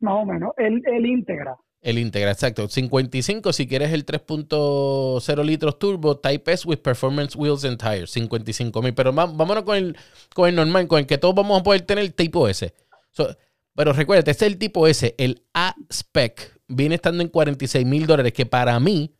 más 0.00 0.14
o 0.14 0.24
menos. 0.26 0.52
El, 0.56 0.82
el 0.86 1.06
íntegra. 1.06 1.56
El 1.82 1.96
Integra, 1.98 2.30
exacto. 2.30 2.68
55 2.68 3.54
si 3.54 3.66
quieres 3.66 3.90
el 3.94 4.04
3.0 4.04 5.42
litros 5.44 5.78
turbo 5.78 6.18
Type 6.18 6.52
S 6.52 6.68
with 6.68 6.78
Performance 6.80 7.34
Wheels 7.36 7.64
and 7.64 7.78
Tires. 7.78 8.10
55 8.10 8.82
mil. 8.82 8.92
Pero 8.94 9.14
va- 9.14 9.24
vámonos 9.26 9.64
con 9.64 9.76
el, 9.76 9.96
con 10.34 10.48
el 10.48 10.56
normal, 10.56 10.86
con 10.88 10.98
el 10.98 11.06
que 11.06 11.16
todos 11.18 11.34
vamos 11.34 11.58
a 11.60 11.62
poder 11.62 11.80
tener 11.82 12.04
el 12.04 12.12
tipo 12.14 12.48
S. 12.48 12.74
So, 13.12 13.34
pero 13.74 13.92
recuérdate, 13.94 14.30
este 14.30 14.44
es 14.46 14.52
el 14.52 14.58
tipo 14.58 14.86
S. 14.86 15.14
El 15.16 15.42
A-Spec 15.54 16.60
viene 16.68 16.96
estando 16.96 17.22
en 17.22 17.28
46 17.30 17.86
mil 17.86 18.06
dólares, 18.06 18.32
que 18.34 18.44
para 18.46 18.78
mí 18.78 19.14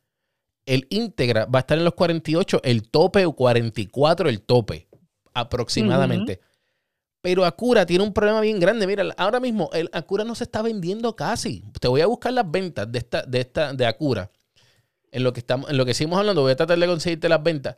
el 0.67 0.87
Integra 0.91 1.47
va 1.47 1.59
a 1.59 1.61
estar 1.61 1.79
en 1.79 1.85
los 1.85 1.95
48, 1.95 2.61
el 2.65 2.91
tope 2.91 3.27
o 3.27 3.33
44 3.33 4.29
el 4.29 4.43
tope, 4.43 4.89
aproximadamente. 5.33 6.41
Pero 7.23 7.45
Acura 7.45 7.85
tiene 7.85 8.05
un 8.05 8.13
problema 8.13 8.41
bien 8.41 8.61
grande. 8.61 8.87
Mira, 8.87 9.05
ahora 9.19 9.41
mismo 9.41 9.69
el 9.73 9.91
Acura 9.93 10.25
no 10.25 10.35
se 10.35 10.45
está 10.45 10.63
vendiendo 10.63 11.17
casi. 11.17 11.65
Te 11.79 11.89
voy 11.89 12.01
a 12.01 12.07
buscar 12.07 12.33
las 12.33 12.51
ventas 12.51 12.91
de 12.91 12.99
esta, 12.99 13.23
de 13.23 13.41
esta, 13.41 13.75
de 13.75 13.87
Acura. 13.87 14.31
En 15.13 15.25
lo 15.25 15.33
que 15.33 15.41
estamos, 15.41 15.69
en 15.69 15.77
lo 15.77 15.85
que 15.85 15.93
seguimos 15.93 16.19
hablando, 16.19 16.43
voy 16.43 16.53
a 16.53 16.57
tratar 16.57 16.79
de 16.79 16.87
conseguirte 16.87 17.29
las 17.29 17.43
ventas. 17.43 17.77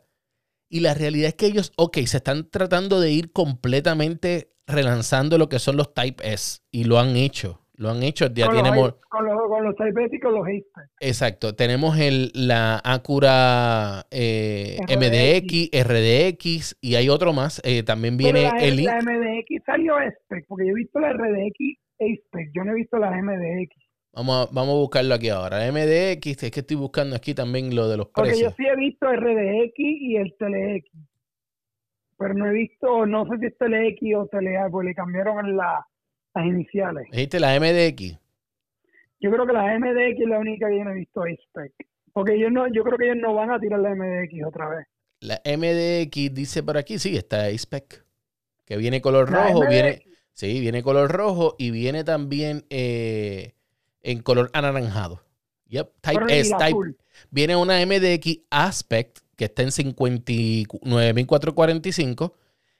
Y 0.69 0.79
la 0.79 0.93
realidad 0.93 1.27
es 1.27 1.35
que 1.35 1.47
ellos, 1.47 1.73
ok, 1.75 1.97
se 2.05 2.17
están 2.17 2.49
tratando 2.49 2.99
de 2.99 3.11
ir 3.11 3.31
completamente 3.31 4.55
relanzando 4.65 5.37
lo 5.37 5.49
que 5.49 5.59
son 5.59 5.75
los 5.75 5.93
Type 5.93 6.31
S. 6.31 6.59
Y 6.71 6.85
lo 6.85 6.99
han 6.99 7.15
hecho. 7.15 7.62
Lo 7.75 7.89
han 7.89 8.03
hecho. 8.03 8.27
Ya 8.33 8.45
con, 8.45 8.55
los, 8.55 8.63
tenemos. 8.63 8.95
con, 9.09 9.25
los, 9.25 9.37
con 9.47 9.63
los 9.63 9.75
con 9.75 10.33
los 10.33 10.47
Aspect. 10.47 10.91
Exacto. 10.99 11.55
Tenemos 11.55 11.97
el, 11.97 12.31
la 12.35 12.79
Acura 12.83 14.05
eh, 14.11 14.77
MDX, 14.87 15.69
RDX 15.83 16.77
y 16.81 16.95
hay 16.95 17.09
otro 17.09 17.33
más. 17.33 17.61
Eh, 17.65 17.83
también 17.83 18.15
viene 18.17 18.43
la, 18.43 18.49
el 18.59 18.83
la 18.83 18.99
MDX 19.01 19.63
salió 19.65 19.95
Aspect, 19.95 20.47
porque 20.47 20.67
yo 20.67 20.71
he 20.71 20.75
visto 20.75 20.99
la 20.99 21.13
RDX 21.13 21.79
Aspect, 21.99 22.55
yo 22.55 22.63
no 22.63 22.71
he 22.71 22.75
visto 22.75 22.97
la 22.97 23.11
MDX. 23.11 23.75
Vamos 24.15 24.47
a, 24.47 24.53
vamos 24.53 24.75
a 24.75 24.77
buscarlo 24.77 25.15
aquí 25.15 25.29
ahora. 25.29 25.57
MDX, 25.71 26.43
es 26.43 26.51
que 26.51 26.59
estoy 26.59 26.77
buscando 26.77 27.15
aquí 27.15 27.33
también 27.33 27.75
lo 27.75 27.87
de 27.87 27.97
los 27.97 28.07
Porque 28.09 28.29
precios. 28.29 28.51
yo 28.51 28.55
sí 28.55 28.69
he 28.69 28.75
visto 28.75 29.11
RDX 29.11 29.73
y 29.77 30.15
el 30.17 30.35
TLX. 30.37 30.91
Pero 32.19 32.33
no 32.35 32.45
he 32.45 32.53
visto, 32.53 33.05
no 33.07 33.25
sé 33.25 33.39
si 33.39 33.45
es 33.47 33.57
TLX 33.57 34.15
o 34.15 34.27
TLA, 34.27 34.69
porque 34.69 34.89
le 34.89 34.95
cambiaron 34.95 35.57
la- 35.57 35.85
las 36.33 36.45
iniciales. 36.45 37.07
Dijiste 37.11 37.39
la 37.39 37.57
MDX. 37.59 38.17
Yo 39.19 39.31
creo 39.31 39.45
que 39.47 39.53
la 39.53 39.77
MDX 39.79 40.19
es 40.21 40.27
la 40.27 40.39
única 40.39 40.67
que 40.67 40.77
yo 40.77 40.83
no 40.83 40.91
he 40.91 40.95
visto 40.95 41.21
Aspect. 41.23 41.79
Porque 42.11 42.33
ellos 42.35 42.51
no, 42.51 42.67
yo 42.67 42.83
creo 42.83 42.97
que 42.97 43.05
ellos 43.05 43.17
no 43.21 43.33
van 43.33 43.51
a 43.51 43.59
tirar 43.59 43.79
la 43.79 43.95
MDX 43.95 44.43
otra 44.45 44.67
vez. 44.69 44.85
La 45.19 45.41
MDX 45.45 46.33
dice 46.33 46.61
por 46.63 46.77
aquí, 46.77 46.99
sí, 46.99 47.15
está 47.15 47.47
spec 47.57 48.03
Que 48.65 48.75
viene 48.77 49.01
color 49.01 49.31
La 49.31 49.47
rojo, 49.47 49.59
MDX. 49.61 49.69
viene, 49.69 50.03
sí, 50.33 50.59
viene 50.59 50.83
color 50.83 51.09
rojo 51.11 51.55
y 51.57 51.71
viene 51.71 52.03
también 52.03 52.65
eh, 52.69 53.53
en 54.01 54.21
color 54.21 54.49
anaranjado. 54.53 55.23
Yep, 55.67 55.91
Type 56.01 56.39
S, 56.39 56.49
Type. 56.51 56.63
azul. 56.65 56.97
Viene 57.31 57.55
una 57.55 57.83
MDX 57.85 58.41
Aspect 58.49 59.19
que 59.37 59.45
está 59.45 59.61
en 59.63 59.69
59.445 59.69 62.33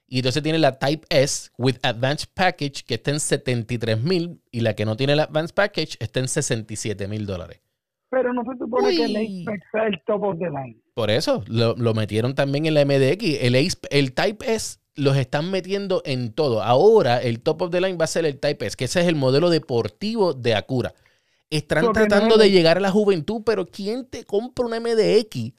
y 0.07 0.17
entonces 0.19 0.43
tiene 0.43 0.59
la 0.59 0.77
Type 0.79 1.05
S 1.09 1.49
with 1.57 1.77
Advanced 1.83 2.29
Package 2.33 2.83
que 2.85 2.95
está 2.95 3.11
en 3.11 3.17
73.000 3.17 4.39
y 4.51 4.59
la 4.61 4.75
que 4.75 4.85
no 4.85 4.95
tiene 4.95 5.13
el 5.13 5.19
Advanced 5.21 5.53
Package 5.55 5.97
está 5.99 6.19
en 6.19 6.27
67.000 6.27 7.25
dólares. 7.25 7.61
Pero 8.09 8.31
no 8.31 8.43
se 8.43 8.57
supone 8.59 8.95
que 8.95 9.05
el 9.05 9.17
Uy. 9.17 9.39
Aspect 9.47 9.63
sea 9.71 9.87
el 9.87 10.01
top 10.05 10.23
of 10.23 10.37
the 10.37 10.45
line. 10.45 10.79
Por 10.93 11.09
eso 11.09 11.43
lo, 11.47 11.75
lo 11.75 11.93
metieron 11.95 12.35
también 12.35 12.67
en 12.67 12.75
la 12.75 12.85
MDX. 12.85 13.41
El, 13.41 13.55
Ace- 13.55 13.79
el 13.89 14.13
Type 14.13 14.53
S 14.53 14.77
los 14.95 15.17
están 15.17 15.49
metiendo 15.49 16.03
en 16.05 16.31
todo. 16.31 16.61
Ahora 16.61 17.19
el 17.19 17.41
top 17.41 17.63
of 17.63 17.71
the 17.71 17.81
line 17.81 17.97
va 17.97 18.05
a 18.05 18.07
ser 18.07 18.25
el 18.25 18.39
Type 18.39 18.67
S, 18.67 18.77
que 18.77 18.85
ese 18.85 19.01
es 19.01 19.07
el 19.07 19.15
modelo 19.15 19.49
deportivo 19.49 20.33
de 20.35 20.53
Acura. 20.53 20.93
Están 21.49 21.85
Porque 21.85 22.01
no 22.01 22.07
tratando 22.07 22.37
de 22.37 22.51
llegar 22.51 22.77
a 22.77 22.81
la 22.81 22.91
juventud, 22.91 23.41
pero 23.43 23.65
¿quién 23.65 24.05
te 24.05 24.25
compra 24.25 24.65
una 24.65 24.79
MDX 24.79 25.53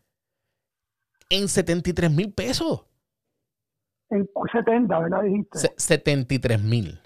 en 1.30 1.48
73 1.48 2.10
mil 2.12 2.32
pesos? 2.32 2.82
En 4.14 4.28
70, 4.52 4.98
¿verdad? 4.98 5.22
Dijiste. 5.22 5.58
Se- 5.58 5.74
73 5.76 6.62
mil. 6.62 7.00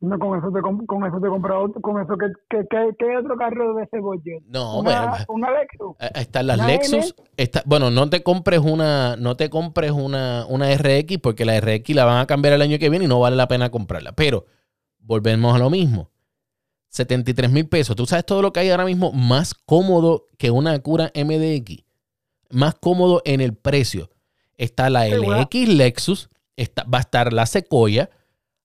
No, 0.00 0.18
con 0.18 0.38
eso 0.38 0.50
te, 0.52 0.60
con 0.60 1.06
eso 1.06 1.18
te 1.18 1.28
compras 1.28 1.56
otro, 1.62 1.80
con 1.80 2.02
eso 2.02 2.14
que, 2.18 2.26
que, 2.50 2.66
¿qué 2.98 3.16
otro 3.16 3.36
carro 3.36 3.74
de 3.74 3.84
ese 3.84 4.00
budget? 4.00 4.42
No, 4.48 4.80
una, 4.80 5.06
bueno, 5.08 5.24
una 5.28 5.50
Lexus. 5.52 5.96
Eh, 5.98 6.10
Están 6.16 6.46
las 6.46 6.58
¿Una 6.58 6.66
Lexus. 6.66 7.14
Está, 7.38 7.62
bueno, 7.64 7.90
no 7.90 8.10
te 8.10 8.22
compres 8.22 8.60
una, 8.60 9.16
no 9.16 9.34
te 9.36 9.48
compres 9.48 9.92
una, 9.92 10.44
una 10.48 10.66
RX 10.74 11.18
porque 11.22 11.46
la 11.46 11.58
RX 11.58 11.94
la 11.94 12.04
van 12.04 12.18
a 12.18 12.26
cambiar 12.26 12.52
el 12.54 12.60
año 12.62 12.78
que 12.78 12.90
viene 12.90 13.06
y 13.06 13.08
no 13.08 13.18
vale 13.20 13.36
la 13.36 13.48
pena 13.48 13.70
comprarla. 13.70 14.12
Pero 14.12 14.44
volvemos 14.98 15.54
a 15.54 15.58
lo 15.58 15.70
mismo. 15.70 16.10
73 16.88 17.50
mil 17.50 17.66
pesos. 17.68 17.96
¿Tú 17.96 18.04
sabes 18.04 18.26
todo 18.26 18.42
lo 18.42 18.52
que 18.52 18.60
hay 18.60 18.70
ahora 18.70 18.84
mismo 18.84 19.10
más 19.10 19.54
cómodo 19.54 20.26
que 20.38 20.50
una 20.50 20.72
Acura 20.72 21.10
MDX? 21.14 21.82
Más 22.50 22.74
cómodo 22.74 23.22
en 23.24 23.40
el 23.40 23.54
precio. 23.54 24.10
Está 24.56 24.90
la. 24.90 25.06
LX 25.08 25.68
Lexus, 25.68 26.28
está, 26.56 26.84
va 26.84 26.98
a 26.98 27.00
estar 27.02 27.32
la 27.32 27.46
Sequoia, 27.46 28.10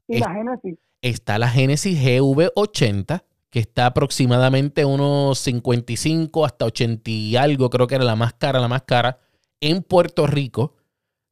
Y 0.08 0.16
es- 0.16 0.22
la 0.22 0.34
Genesis. 0.34 0.78
está 1.02 1.38
la 1.40 1.50
Genesis 1.50 1.98
GV80, 2.00 3.24
que 3.50 3.60
está 3.60 3.88
aproximadamente 3.88 4.86
unos 4.86 5.40
55 5.40 6.46
hasta 6.46 6.66
80 6.66 7.10
y 7.10 7.36
algo, 7.36 7.70
creo 7.70 7.88
que 7.88 7.96
era 7.96 8.04
la 8.04 8.16
más 8.16 8.34
cara, 8.34 8.60
la 8.60 8.68
más 8.68 8.84
cara, 8.84 9.20
en 9.62 9.82
Puerto 9.84 10.28
Rico. 10.28 10.76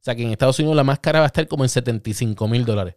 sea 0.00 0.14
que 0.14 0.22
en 0.22 0.30
Estados 0.30 0.58
Unidos 0.58 0.76
la 0.76 0.84
más 0.84 0.98
cara 1.00 1.20
va 1.20 1.26
a 1.26 1.28
estar 1.28 1.46
como 1.48 1.64
en 1.64 1.68
75 1.68 2.48
mil 2.48 2.64
dólares. 2.64 2.94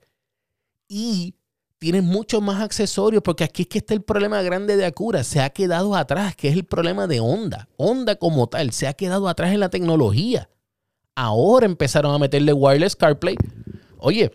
Y 0.88 1.36
tiene 1.78 2.02
muchos 2.02 2.42
más 2.42 2.62
accesorios, 2.62 3.24
porque 3.24 3.44
aquí 3.44 3.64
es 3.64 3.68
que 3.68 3.78
está 3.80 3.94
el 3.94 4.02
problema 4.04 4.42
grande 4.44 4.78
de 4.78 4.86
Acura. 4.86 5.24
Se 5.24 5.42
ha 5.42 5.50
quedado 5.50 5.96
atrás, 5.96 6.36
que 6.36 6.50
es 6.50 6.54
el 6.56 6.64
problema 6.64 7.08
de 7.08 7.20
Honda. 7.20 7.68
Honda 7.78 8.16
como 8.18 8.48
tal 8.48 8.72
se 8.72 8.88
ha 8.88 8.94
quedado 8.94 9.28
atrás 9.28 9.52
en 9.54 9.60
la 9.62 9.70
tecnología. 9.70 10.50
Ahora 11.16 11.66
empezaron 11.66 12.14
a 12.14 12.20
meterle 12.20 12.54
wireless 12.54 12.96
CarPlay. 12.96 13.36
Oye, 13.98 14.32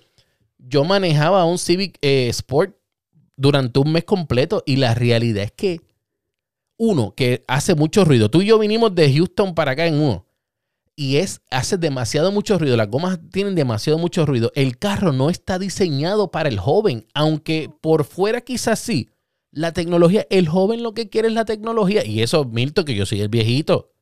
yo 0.58 0.84
manejaba 0.84 1.44
un 1.44 1.58
Civic 1.58 1.98
eh, 2.02 2.28
Sport 2.28 2.76
durante 3.36 3.78
un 3.78 3.92
mes 3.92 4.04
completo 4.04 4.62
y 4.66 4.76
la 4.76 4.94
realidad 4.94 5.44
es 5.44 5.52
que 5.52 5.80
uno 6.78 7.14
que 7.14 7.44
hace 7.48 7.74
mucho 7.74 8.04
ruido. 8.04 8.30
Tú 8.30 8.42
y 8.42 8.46
yo 8.46 8.58
vinimos 8.58 8.94
de 8.94 9.12
Houston 9.12 9.54
para 9.54 9.72
acá 9.72 9.86
en 9.86 9.94
uno 9.94 10.26
y 10.96 11.16
es 11.16 11.42
hace 11.50 11.76
demasiado 11.76 12.32
mucho 12.32 12.58
ruido. 12.58 12.76
Las 12.76 12.88
gomas 12.88 13.18
tienen 13.30 13.54
demasiado 13.54 13.98
mucho 13.98 14.24
ruido. 14.24 14.50
El 14.54 14.78
carro 14.78 15.12
no 15.12 15.30
está 15.30 15.58
diseñado 15.58 16.30
para 16.30 16.48
el 16.48 16.58
joven, 16.58 17.06
aunque 17.14 17.70
por 17.80 18.04
fuera 18.04 18.40
quizás 18.40 18.78
sí. 18.78 19.10
La 19.52 19.72
tecnología, 19.72 20.26
el 20.30 20.48
joven 20.48 20.82
lo 20.82 20.92
que 20.92 21.08
quiere 21.08 21.28
es 21.28 21.34
la 21.34 21.44
tecnología 21.44 22.04
y 22.04 22.22
eso, 22.22 22.44
Milton, 22.44 22.84
que 22.84 22.94
yo 22.94 23.06
soy 23.06 23.20
el 23.20 23.28
viejito. 23.28 23.92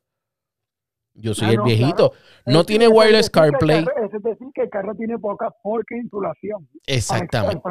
Yo 1.15 1.33
soy 1.33 1.47
Ah, 1.47 1.51
el 1.51 1.57
no, 1.57 1.63
viejito. 1.63 2.11
claro. 2.11 2.13
No 2.45 2.59
Es 2.61 2.65
tiene 2.67 2.87
wireless 2.87 3.29
CarPlay. 3.29 3.85
carro- 3.85 4.05
Es 4.05 4.23
decir, 4.23 4.47
que 4.53 4.61
el 4.63 4.69
carro 4.69 4.93
tiene 4.95 5.17
poca, 5.17 5.49
poca 5.63 5.95
insulación. 5.95 6.67
Exactamente. 6.85 7.61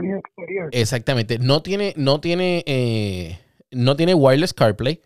Exactamente. 0.73 1.39
No 1.39 1.63
tiene, 1.63 1.93
no 1.97 2.21
tiene, 2.21 2.63
eh, 2.67 3.39
no 3.71 3.97
tiene 3.97 4.15
wireless 4.15 4.55
CarPlay. 4.55 5.01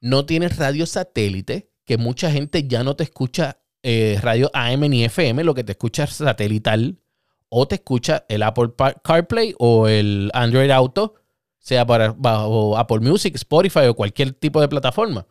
No 0.00 0.24
tiene 0.26 0.48
radio 0.48 0.86
satélite, 0.86 1.70
que 1.84 1.98
mucha 1.98 2.30
gente 2.30 2.66
ya 2.66 2.84
no 2.84 2.96
te 2.96 3.04
escucha 3.04 3.58
eh, 3.82 4.18
radio 4.22 4.50
AM 4.54 4.88
ni 4.88 5.04
FM, 5.04 5.44
lo 5.44 5.54
que 5.54 5.62
te 5.64 5.72
escucha 5.72 6.04
es 6.04 6.10
satelital. 6.14 6.98
O 7.48 7.66
te 7.68 7.76
escucha 7.76 8.24
el 8.28 8.42
Apple 8.42 8.70
CarPlay 9.02 9.54
o 9.58 9.88
el 9.88 10.30
Android 10.34 10.70
Auto, 10.70 11.14
sea 11.58 11.86
para 11.86 12.12
bajo 12.16 12.76
Apple 12.76 13.00
Music, 13.00 13.34
Spotify 13.36 13.86
o 13.86 13.94
cualquier 13.94 14.32
tipo 14.32 14.60
de 14.60 14.68
plataforma. 14.68 15.26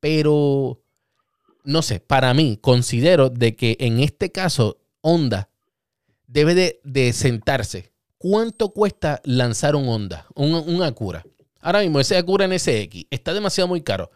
Pero, 0.00 0.81
no 1.64 1.82
sé, 1.82 2.00
para 2.00 2.34
mí, 2.34 2.58
considero 2.60 3.30
de 3.30 3.56
que 3.56 3.76
en 3.80 4.00
este 4.00 4.32
caso, 4.32 4.78
Honda 5.00 5.48
debe 6.26 6.54
de, 6.54 6.80
de 6.84 7.12
sentarse. 7.12 7.92
¿Cuánto 8.18 8.70
cuesta 8.72 9.20
lanzar 9.24 9.74
un 9.74 9.88
Honda, 9.88 10.26
un, 10.34 10.54
un 10.54 10.82
Acura? 10.82 11.24
Ahora 11.60 11.80
mismo, 11.80 12.00
ese 12.00 12.16
Acura 12.16 12.46
NSX 12.46 13.06
está 13.10 13.34
demasiado 13.34 13.68
muy 13.68 13.82
caro. 13.82 14.10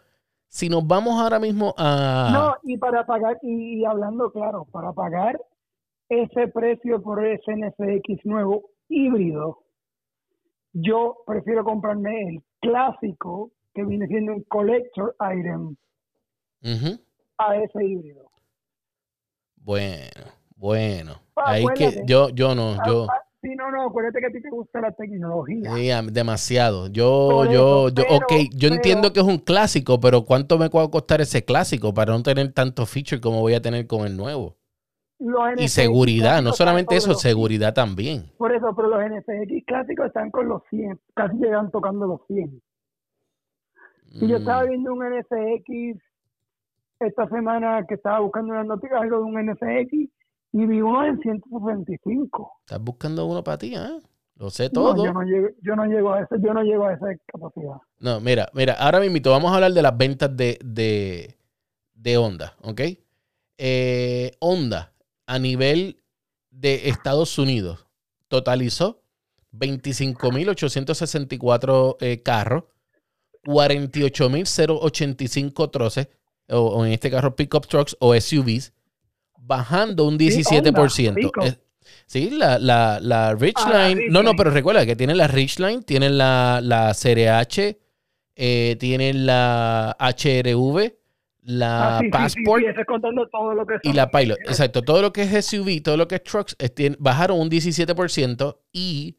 Si 0.47 0.69
nos 0.69 0.87
vamos 0.87 1.19
ahora 1.19 1.39
mismo 1.39 1.73
a... 1.77 2.29
No, 2.33 2.55
y 2.63 2.77
para 2.77 3.05
pagar, 3.05 3.37
y, 3.41 3.83
hablando 3.85 4.31
claro, 4.31 4.65
para 4.71 4.93
pagar 4.93 5.39
ese 6.09 6.47
precio 6.47 7.01
por 7.01 7.25
ese 7.25 7.51
NSX 7.53 8.25
nuevo 8.25 8.69
híbrido, 8.87 9.63
yo 10.71 11.17
prefiero 11.25 11.63
comprarme 11.65 12.29
el 12.29 12.43
clásico 12.61 13.51
que 13.73 13.83
viene 13.83 14.07
siendo 14.07 14.33
un 14.33 14.43
collector 14.43 15.15
item 15.19 15.75
Ujú. 16.63 16.99
A 17.37 17.55
ese 17.57 17.83
híbrido. 17.83 18.29
Bueno, 19.57 20.23
bueno. 20.55 21.13
Ah, 21.35 21.51
Ahí 21.51 21.65
que 21.75 22.03
yo, 22.05 22.29
yo 22.29 22.55
no, 22.55 22.75
yo... 22.85 23.03
Ah, 23.09 23.15
ah, 23.17 23.23
sí, 23.41 23.49
no, 23.55 23.69
no, 23.69 23.83
acuérdate 23.87 24.19
que 24.19 24.25
a 24.27 24.31
ti 24.31 24.41
te 24.41 24.49
gusta 24.49 24.79
la 24.81 24.91
tecnología. 24.93 25.73
Sí, 25.75 25.89
demasiado. 26.13 26.87
Yo, 26.87 27.45
yo, 27.45 27.89
yo, 27.89 27.93
pero- 27.95 28.15
ok, 28.15 28.31
yo 28.53 28.69
pero- 28.69 28.75
entiendo 28.75 29.13
que 29.13 29.19
es 29.19 29.25
un 29.25 29.37
clásico, 29.39 29.99
pero 29.99 30.23
¿cuánto 30.23 30.57
me 30.57 30.65
a 30.65 30.69
costar 30.69 31.21
ese 31.21 31.43
clásico 31.43 31.93
para 31.93 32.13
no 32.13 32.23
tener 32.23 32.53
tantos 32.53 32.89
features 32.89 33.21
como 33.21 33.41
voy 33.41 33.53
a 33.55 33.61
tener 33.61 33.85
con 33.87 34.05
el 34.07 34.15
nuevo? 34.15 34.55
Y 35.57 35.67
seguridad, 35.67 36.43
no 36.43 36.53
solamente 36.53 36.95
eso, 36.95 37.09
los 37.09 37.21
seguridad 37.21 37.73
también. 37.73 38.21
100. 38.21 38.37
Por 38.37 38.53
eso, 38.53 38.75
pero 38.75 38.87
los 38.87 38.99
NSX 39.01 39.65
clásicos 39.65 40.05
están 40.07 40.29
con 40.29 40.47
los 40.47 40.61
100, 40.69 40.99
casi 41.15 41.35
llegan 41.37 41.71
tocando 41.71 42.05
los 42.05 42.21
100. 42.27 42.61
Y 44.21 44.27
yo 44.27 44.37
estaba 44.37 44.63
Mm, 44.63 44.69
viendo 44.69 44.93
un 44.93 45.03
NSX 45.03 45.99
esta 46.99 47.27
semana 47.29 47.85
que 47.87 47.95
estaba 47.95 48.19
buscando 48.19 48.51
unas 48.53 48.65
noticias, 48.65 49.01
algo 49.01 49.17
de 49.17 49.23
un 49.23 49.35
NSX, 49.45 49.93
y 50.53 50.65
vi 50.65 50.81
uno 50.81 51.05
en 51.05 51.19
165. 51.19 52.51
Estás 52.61 52.81
buscando 52.81 53.25
uno 53.25 53.43
para 53.43 53.57
ti, 53.57 53.75
¿ah? 53.75 53.97
Lo 54.35 54.49
sé 54.51 54.65
No, 54.65 54.69
todo. 54.93 55.03
yo 55.05 55.13
no 55.13 55.23
llego, 55.23 55.47
yo 55.61 55.75
no 55.75 55.85
llego 55.85 56.13
a 56.13 56.21
ese, 56.21 56.35
yo 56.39 56.53
no 56.53 56.61
llego 56.61 56.85
a 56.85 56.93
esa 56.93 57.07
capacidad. 57.25 57.77
No, 57.99 58.19
mira, 58.21 58.47
mira, 58.53 58.73
ahora 58.73 58.99
mismo 58.99 59.31
vamos 59.31 59.51
a 59.51 59.55
hablar 59.55 59.71
de 59.73 59.81
las 59.81 59.97
ventas 59.97 60.35
de, 60.37 60.59
de, 60.63 61.35
de 61.95 62.17
Honda, 62.17 62.55
¿ok? 62.61 62.81
Eh, 63.57 64.31
Honda, 64.39 64.93
a 65.25 65.39
nivel 65.39 66.03
de 66.51 66.89
Estados 66.89 67.39
Unidos, 67.39 67.87
totalizó 68.27 69.01
25.864 69.53 71.95
eh, 72.01 72.21
carros, 72.21 72.65
48.085 73.45 75.71
troces, 75.71 76.09
o, 76.49 76.59
o 76.59 76.85
en 76.85 76.93
este 76.93 77.09
caso 77.11 77.35
pickup 77.35 77.67
trucks 77.67 77.95
o 77.99 78.13
SUVs, 78.19 78.73
bajando 79.39 80.05
un 80.05 80.17
17%. 80.17 81.13
pickup. 81.15 81.43
Es- 81.43 81.59
sí, 82.05 82.29
la, 82.31 82.59
la, 82.59 82.99
la 83.01 83.33
Ridgeline. 83.33 83.99
Ah, 83.99 84.07
no, 84.09 84.23
no, 84.23 84.35
pero 84.35 84.49
recuerda 84.51 84.85
que 84.85 84.95
tienen 84.95 85.17
la 85.17 85.27
Ridgeline, 85.27 85.83
tienen 85.83 86.17
la, 86.17 86.59
la 86.63 86.93
CRH, 86.93 87.77
eh, 88.35 88.75
tienen 88.79 89.25
la 89.25 89.95
HRV, 89.99 90.93
la 91.43 91.97
Ah, 91.97 91.99
sí, 91.99 92.05
sí, 92.05 92.05
sí, 92.05 92.11
Passport 92.11 92.61
sí, 92.61 92.69
eso 92.69 92.81
es 92.81 92.85
contando 92.87 93.27
todo 93.29 93.53
lo 93.53 93.65
que 93.65 93.75
y 93.83 93.93
la 93.93 94.11
Pilot. 94.11 94.37
Exacto, 94.39 94.81
todo 94.81 95.01
lo 95.01 95.13
que 95.13 95.23
es 95.23 95.45
SUV, 95.45 95.81
todo 95.81 95.97
lo 95.97 96.07
que 96.07 96.15
es 96.15 96.23
trucks, 96.23 96.55
bajaron 96.99 97.39
un 97.39 97.49
17% 97.49 98.57
y 98.73 99.17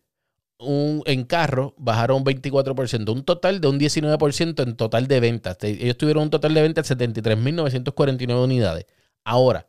un, 0.59 1.03
en 1.07 1.25
carro 1.25 1.75
bajaron 1.77 2.19
un 2.19 2.25
24%, 2.25 3.13
un 3.13 3.25
total 3.25 3.61
de 3.61 3.69
un 3.69 3.79
19% 3.79 4.63
en 4.63 4.77
total 4.77 5.07
de 5.07 5.21
ventas. 5.21 5.59
Ellos 5.63 5.97
tuvieron 5.97 6.25
un 6.25 6.31
total 6.31 6.55
de 6.55 6.63
ventas 6.63 6.89
de 6.89 6.97
73.949 6.97 8.45
unidades. 8.45 8.87
Ahora, 9.25 9.67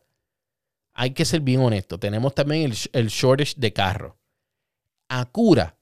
hay 0.94 1.12
que 1.12 1.26
ser 1.26 1.42
bien 1.42 1.62
honesto, 1.62 2.00
tenemos 2.00 2.34
también 2.34 2.64
el, 2.64 2.74
el 2.94 3.08
shortage 3.08 3.54
de 3.58 3.72
carro. 3.72 4.18
Acura 5.08 5.76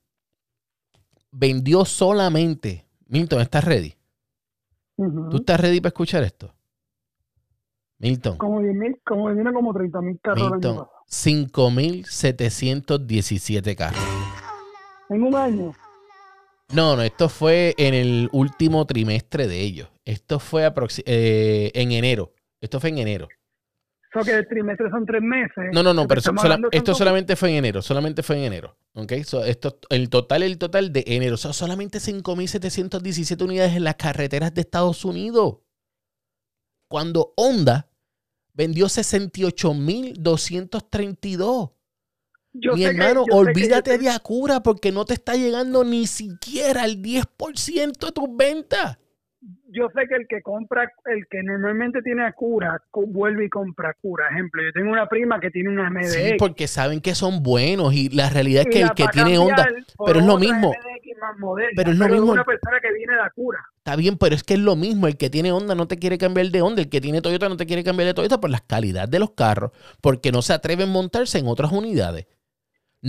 vendió 1.32 1.86
solamente, 1.86 2.86
Milton, 3.08 3.40
¿estás 3.42 3.64
ready? 3.64 3.96
¿Tú 4.96 5.38
estás 5.38 5.60
ready 5.60 5.80
para 5.80 5.90
escuchar 5.90 6.24
esto? 6.24 6.54
Milton. 8.00 8.38
Como 8.38 8.62
10.000, 8.62 9.02
como 9.04 9.28
como 9.54 9.74
30 9.74 10.02
mil 10.02 10.20
carros 10.20 10.40
el 10.40 10.46
año 10.46 10.56
Milton, 10.56 10.78
pasado. 10.78 10.92
5.717 11.10 13.76
carros. 13.76 14.17
En 15.10 15.24
un 15.24 15.36
año. 15.36 15.74
No, 16.74 16.98
no, 16.98 17.02
esto 17.02 17.30
fue 17.30 17.74
en 17.78 17.94
el 17.94 18.28
último 18.34 18.86
trimestre 18.86 19.48
de 19.48 19.62
ellos. 19.62 19.88
Esto 20.04 20.38
fue 20.40 20.70
eh, 21.06 21.72
en 21.74 21.92
enero. 21.94 22.34
Esto 22.60 22.82
fue 22.82 22.90
en 22.90 22.98
enero. 22.98 23.30
Eso 24.14 24.24
que 24.26 24.32
el 24.32 24.48
trimestre 24.48 24.90
son 24.90 25.06
tres 25.06 25.22
meses. 25.22 25.66
No, 25.74 25.84
no, 25.84 25.94
no, 25.94 26.08
pero 26.08 26.22
so- 26.22 26.32
sola- 26.36 26.60
esto 26.72 26.96
solamente 26.96 27.36
fue 27.36 27.50
en 27.52 27.56
enero. 27.58 27.82
Solamente 27.82 28.24
fue 28.24 28.38
en 28.38 28.44
enero. 28.46 28.76
¿Ok? 28.96 29.14
So, 29.24 29.44
esto, 29.46 29.78
el 29.90 30.10
total, 30.10 30.44
el 30.44 30.58
total 30.58 30.92
de 30.92 31.04
enero. 31.08 31.38
Solamente 31.38 32.00
5.717 32.00 33.42
unidades 33.44 33.76
en 33.76 33.84
las 33.84 33.96
carreteras 33.96 34.54
de 34.54 34.62
Estados 34.62 35.06
Unidos. 35.06 35.58
Cuando 36.90 37.34
Honda 37.38 37.90
vendió 38.54 38.88
68.232. 38.88 41.72
Yo 42.60 42.74
Mi 42.74 42.80
que- 42.82 42.88
hermano, 42.88 43.26
que- 43.26 43.34
olvídate 43.36 43.98
de 43.98 44.10
Acura 44.10 44.62
porque 44.62 44.92
no 44.92 45.06
te 45.06 45.14
está 45.14 45.36
llegando 45.36 45.84
ni 45.84 46.08
siquiera 46.08 46.86
el 46.86 47.02
10% 47.02 48.08
de 48.08 48.12
tus 48.12 48.36
ventas. 48.36 48.98
yo 49.70 49.88
sé 49.94 50.08
que 50.08 50.16
el 50.16 50.28
que 50.28 50.42
compra, 50.42 50.90
el 51.06 51.28
que 51.30 51.44
normalmente 51.44 52.02
tiene 52.02 52.26
a 52.26 52.32
cura, 52.32 52.82
co- 52.90 53.06
vuelve 53.06 53.46
y 53.46 53.50
compra 53.50 53.94
cura. 54.02 54.26
Ejemplo, 54.32 54.64
yo 54.64 54.72
tengo 54.74 54.92
una 54.92 55.08
prima 55.08 55.40
que 55.40 55.52
tiene 55.52 55.70
una 55.70 55.90
MDX. 55.90 56.14
Sí, 56.14 56.34
porque 56.40 56.68
saben 56.68 57.00
que 57.00 57.14
son 57.14 57.44
buenos 57.44 57.94
y 57.94 58.10
la 58.10 58.30
realidad 58.30 58.64
es 58.68 58.74
que 58.74 58.82
el 58.82 58.92
que 58.92 59.06
tiene 59.12 59.38
Honda, 59.38 59.68
pero 60.06 60.20
es 60.20 60.26
lo 60.26 60.40
mismo. 60.40 60.74
Moderna, 61.40 61.72
Pero 61.76 61.92
es 61.92 61.98
lo 61.98 62.08
mismo. 62.10 62.32
una 62.32 62.44
persona 62.44 62.80
que 62.82 62.92
viene 62.94 63.14
de 63.14 63.20
la 63.20 63.30
cura. 63.32 63.60
Está 63.78 63.96
bien, 63.96 64.18
pero 64.18 64.36
es 64.36 64.44
que 64.44 64.54
es 64.54 64.60
lo 64.60 64.76
mismo. 64.76 65.08
El 65.08 65.18
que 65.18 65.30
tiene 65.30 65.52
Honda 65.52 65.76
no 65.76 65.88
te 65.88 65.98
quiere 65.98 66.18
cambiar 66.18 66.48
de 66.48 66.62
Honda. 66.62 66.82
El 66.82 66.90
que 66.90 67.02
tiene 67.02 67.22
Toyota 67.22 67.50
no 67.50 67.58
te 67.58 67.66
quiere 67.66 67.84
cambiar 67.84 68.08
de 68.08 68.14
Toyota 68.14 68.40
por 68.40 68.50
la 68.50 68.60
calidad 68.60 69.08
de 69.10 69.20
los 69.20 69.32
carros, 69.32 69.72
porque 70.02 70.32
no 70.32 70.42
se 70.42 70.54
atreven 70.54 70.90
a 70.90 70.92
montarse 70.92 71.40
en 71.40 71.48
otras 71.48 71.72
unidades. 71.72 72.26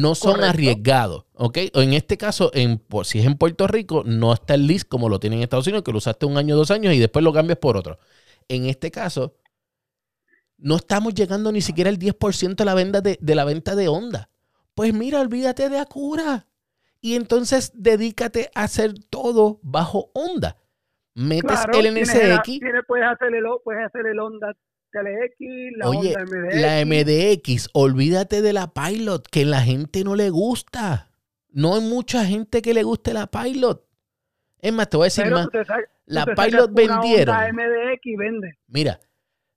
No 0.00 0.14
son 0.14 0.33
Correcto. 0.33 0.50
arriesgados, 0.50 1.25
¿ok? 1.35 1.59
O 1.75 1.81
en 1.83 1.93
este 1.95 2.17
caso, 2.17 2.50
en, 2.55 2.78
por- 2.78 3.05
si 3.07 3.19
es 3.19 3.26
en 3.26 3.37
Puerto 3.37 3.67
Rico, 3.67 4.02
no 4.07 4.33
está 4.33 4.55
el 4.55 4.67
list 4.67 4.88
como 4.88 5.09
lo 5.09 5.19
tienen 5.19 5.38
en 5.40 5.45
Estados 5.45 5.67
Unidos, 5.67 5.83
que 5.85 5.93
lo 5.93 5.99
usaste 5.99 6.25
un 6.26 6.37
año, 6.37 6.55
dos 6.57 6.71
años 6.71 6.95
y 6.95 6.99
después 6.99 7.25
lo 7.25 7.33
cambias 7.33 7.59
por 7.59 7.76
otro. 7.76 7.99
En 8.49 8.67
este 8.67 8.90
caso, 8.90 9.35
no 10.57 10.76
estamos 10.76 11.14
llegando 11.14 11.50
ni 11.52 11.61
siquiera 11.61 11.90
al 11.90 11.99
10% 11.99 12.55
de 12.57 12.64
la, 12.64 12.75
venta 12.75 13.00
de, 13.00 13.19
de 13.21 13.35
la 13.35 13.45
venta 13.45 13.75
de 13.76 13.88
Honda. 13.88 14.28
Pues 14.75 14.93
mira, 14.95 15.21
olvídate 15.21 15.69
de 15.69 15.78
Acura. 15.78 16.47
y 17.00 17.14
entonces 17.14 17.73
dedícate 17.75 18.50
a 18.55 18.64
hacer 18.64 18.93
todo 19.11 19.59
bajo 19.62 20.11
Honda. 20.14 20.57
Metes 21.14 21.43
Claro, 21.64 21.78
el 21.78 21.95
NSX. 21.95 22.45
tienes- 22.61 22.85
puedes, 22.87 23.07
hacer 23.07 23.35
el, 23.35 23.45
puedes 23.64 23.85
hacer 23.87 24.07
el 24.07 24.19
Honda 24.21 24.55
La 25.76 25.88
Oye, 25.88 26.14
Honda 26.17 26.25
MDX. 26.25 26.61
la 26.61 26.85
MDX, 26.85 27.69
olvídate 27.73 28.43
de 28.43 28.52
la 28.52 28.73
Pilot, 28.73 29.26
que 29.28 29.45
la 29.45 29.62
gente 29.62 30.05
no 30.05 30.14
le 30.14 30.31
gusta. 30.31 31.11
No 31.50 31.75
hay 31.75 31.81
mucha 31.83 32.25
gente 32.25 32.62
que 32.62 32.75
le 32.75 32.83
guste 32.83 33.12
la 33.12 33.26
Pilot. 33.26 33.85
Es 34.61 34.73
más, 34.73 34.88
te 34.88 34.97
voy 34.97 35.05
a 35.05 35.07
decir 35.07 35.25
pero 35.25 35.37
más. 35.37 35.49
La 36.07 36.26
Pilot 36.26 36.73
vendieron. 36.73 37.37
Honda 37.37 37.52
MDX 37.52 38.19
vende. 38.19 38.59
Mira, 38.67 39.00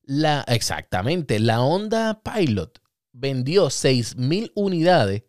la, 0.04 0.44
exactamente, 0.48 1.40
la 1.40 1.62
Honda 1.62 2.22
Pilot 2.22 2.82
vendió 3.14 3.68
6.000 3.68 4.52
unidades, 4.56 5.24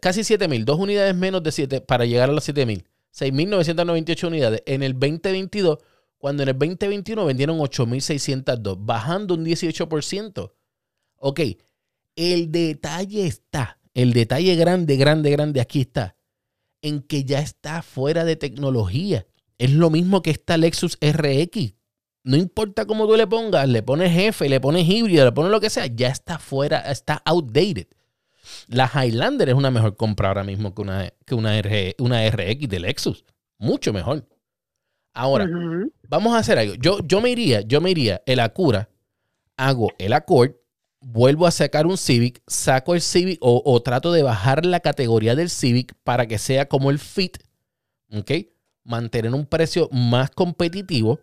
casi 0.00 0.20
7.000, 0.20 0.64
dos 0.64 0.78
unidades 0.78 1.14
menos 1.14 1.42
de 1.42 1.52
7 1.52 1.80
para 1.80 2.04
llegar 2.04 2.30
a 2.30 2.32
las 2.32 2.48
7.000. 2.48 2.84
6.998 3.12 4.26
unidades 4.26 4.62
en 4.66 4.82
el 4.82 4.94
2022, 4.94 5.78
cuando 6.22 6.44
en 6.44 6.50
el 6.50 6.56
2021 6.56 7.24
vendieron 7.24 7.58
8.602, 7.58 8.76
bajando 8.78 9.34
un 9.34 9.44
18%. 9.44 10.52
Ok, 11.16 11.40
el 12.14 12.52
detalle 12.52 13.26
está, 13.26 13.80
el 13.92 14.12
detalle 14.12 14.54
grande, 14.54 14.96
grande, 14.96 15.32
grande 15.32 15.60
aquí 15.60 15.80
está, 15.80 16.14
en 16.80 17.02
que 17.02 17.24
ya 17.24 17.40
está 17.40 17.82
fuera 17.82 18.24
de 18.24 18.36
tecnología. 18.36 19.26
Es 19.58 19.72
lo 19.72 19.90
mismo 19.90 20.22
que 20.22 20.30
esta 20.30 20.56
Lexus 20.56 20.96
RX. 21.00 21.74
No 22.22 22.36
importa 22.36 22.86
cómo 22.86 23.08
tú 23.08 23.16
le 23.16 23.26
pongas, 23.26 23.68
le 23.68 23.82
pones 23.82 24.12
jefe, 24.12 24.48
le 24.48 24.60
pones 24.60 24.88
híbrido, 24.88 25.24
le 25.24 25.32
pones 25.32 25.50
lo 25.50 25.60
que 25.60 25.70
sea, 25.70 25.86
ya 25.86 26.06
está 26.06 26.38
fuera, 26.38 26.88
está 26.88 27.20
outdated. 27.24 27.88
La 28.68 28.88
Highlander 28.88 29.48
es 29.48 29.56
una 29.56 29.72
mejor 29.72 29.96
compra 29.96 30.28
ahora 30.28 30.44
mismo 30.44 30.72
que 30.72 30.82
una, 30.82 31.12
que 31.26 31.34
una, 31.34 32.30
RX 32.30 32.68
de 32.68 32.78
Lexus. 32.78 33.24
Mucho 33.58 33.92
mejor. 33.92 34.28
Ahora, 35.14 35.46
vamos 36.08 36.34
a 36.34 36.38
hacer 36.38 36.58
algo. 36.58 36.74
Yo, 36.74 36.98
yo 37.04 37.20
me 37.20 37.30
iría, 37.30 37.60
yo 37.60 37.80
me 37.80 37.90
iría 37.90 38.22
el 38.26 38.40
Acura, 38.40 38.88
hago 39.56 39.88
el 39.98 40.12
Accord, 40.12 40.52
vuelvo 41.00 41.46
a 41.46 41.50
sacar 41.50 41.86
un 41.86 41.96
Civic, 41.96 42.42
saco 42.46 42.94
el 42.94 43.00
Civic 43.00 43.38
o, 43.42 43.62
o 43.64 43.82
trato 43.82 44.12
de 44.12 44.22
bajar 44.22 44.64
la 44.64 44.80
categoría 44.80 45.34
del 45.34 45.50
Civic 45.50 45.94
para 46.04 46.26
que 46.26 46.38
sea 46.38 46.66
como 46.66 46.90
el 46.90 46.98
Fit, 46.98 47.38
¿ok? 48.10 48.30
Mantener 48.84 49.34
un 49.34 49.46
precio 49.46 49.88
más 49.92 50.30
competitivo. 50.30 51.20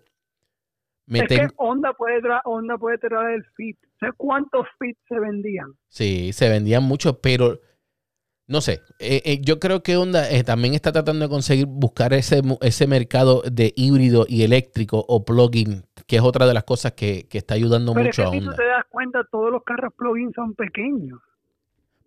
Me 1.07 1.19
Es 1.19 1.27
que 1.27 1.47
Honda 1.57 1.93
puede, 1.93 2.21
tra 2.21 2.41
Honda 2.45 2.77
puede 2.77 2.99
traer 2.99 3.35
el 3.35 3.45
Fit. 3.55 3.77
¿Sabes 3.99 4.13
cuántos 4.17 4.67
Fit 4.77 4.97
se 5.07 5.19
vendían? 5.19 5.73
Sí, 5.87 6.31
se 6.33 6.47
vendían 6.47 6.83
mucho, 6.83 7.19
pero 7.19 7.59
no 8.49 8.61
sé. 8.61 8.81
eh, 8.99 9.21
eh, 9.25 9.39
yo 9.41 9.59
creo 9.59 9.83
que 9.83 9.95
Honda 9.95 10.29
eh, 10.29 10.43
también 10.43 10.73
está 10.73 10.91
tratando 10.91 11.23
de 11.25 11.29
conseguir 11.29 11.67
buscar 11.67 12.13
ese, 12.13 12.41
ese 12.61 12.87
mercado 12.87 13.43
de 13.49 13.71
híbrido 13.77 14.25
y 14.27 14.41
eléctrico 14.43 15.05
o 15.07 15.23
plug-in, 15.23 15.83
que 16.07 16.15
es 16.17 16.21
otra 16.23 16.47
de 16.47 16.53
las 16.55 16.63
cosas 16.63 16.93
que, 16.93 17.27
que 17.29 17.37
está 17.37 17.53
ayudando 17.53 17.93
Pero 17.93 18.09
es 18.09 18.17
mucho 18.17 18.23
que 18.23 18.27
a 18.27 18.31
si 18.31 18.39
tú 18.43 18.49
Honda. 18.49 18.57
te 18.57 18.65
das 18.65 18.85
cuenta, 18.89 19.19
todos 19.31 19.51
los 19.51 19.63
carros 19.63 19.93
plug-in 19.95 20.33
son 20.33 20.55
pequeños. 20.55 21.19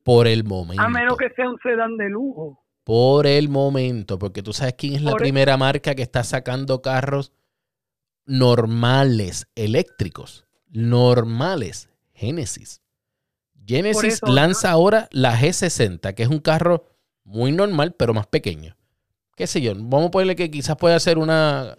Por 0.03 0.27
el 0.27 0.43
momento. 0.43 0.83
A 0.83 0.89
menos 0.89 1.17
que 1.17 1.31
sea 1.31 1.49
un 1.49 1.59
sedán 1.63 1.97
de 1.97 2.09
lujo. 2.09 2.59
Por 2.83 3.29
el 3.29 3.49
momento, 3.49 4.19
porque 4.19 4.43
tú 4.43 4.53
sabes 4.53 4.75
quién 4.77 4.95
es 4.95 5.03
la 5.03 5.13
Por 5.13 5.21
e- 5.23 5.25
primera 5.25 5.57
marca 5.57 5.95
que 5.95 6.03
está 6.03 6.25
sacando 6.25 6.83
carros 6.83 7.33
normales, 8.27 9.47
eléctricos, 9.55 10.45
normales, 10.71 11.89
Genesis. 12.15 12.82
Genesis 13.67 14.15
eso, 14.15 14.27
lanza 14.27 14.71
ahora 14.71 15.09
la 15.13 15.39
G60, 15.39 16.15
que 16.15 16.23
es 16.23 16.29
un 16.29 16.41
carro 16.41 16.85
muy 17.25 17.53
normal, 17.53 17.95
pero 17.97 18.13
más 18.15 18.27
pequeño. 18.27 18.77
¿Qué 19.37 19.47
sé 19.47 19.61
yo? 19.61 19.73
Vamos 19.75 20.09
a 20.09 20.11
ponerle 20.11 20.37
que 20.37 20.51
quizás 20.51 20.77
pueda 20.77 20.99
ser 21.01 21.19
una, 21.19 21.77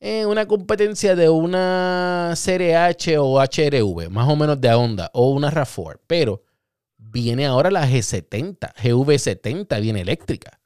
eh, 0.00 0.26
una 0.26 0.46
competencia 0.46 1.14
de 1.14 1.28
una 1.28 2.32
Serie 2.34 2.76
H 2.76 3.18
o 3.18 3.38
HRV, 3.40 4.10
más 4.10 4.28
o 4.28 4.34
menos 4.36 4.60
de 4.60 4.72
Honda, 4.74 5.10
o 5.14 5.30
una 5.30 5.50
RAV4, 5.50 6.00
pero 6.06 6.42
viene 6.98 7.46
ahora 7.46 7.70
la 7.70 7.86
G70, 7.88 8.74
GV70 8.74 9.80
viene 9.80 10.00
eléctrica. 10.00 10.58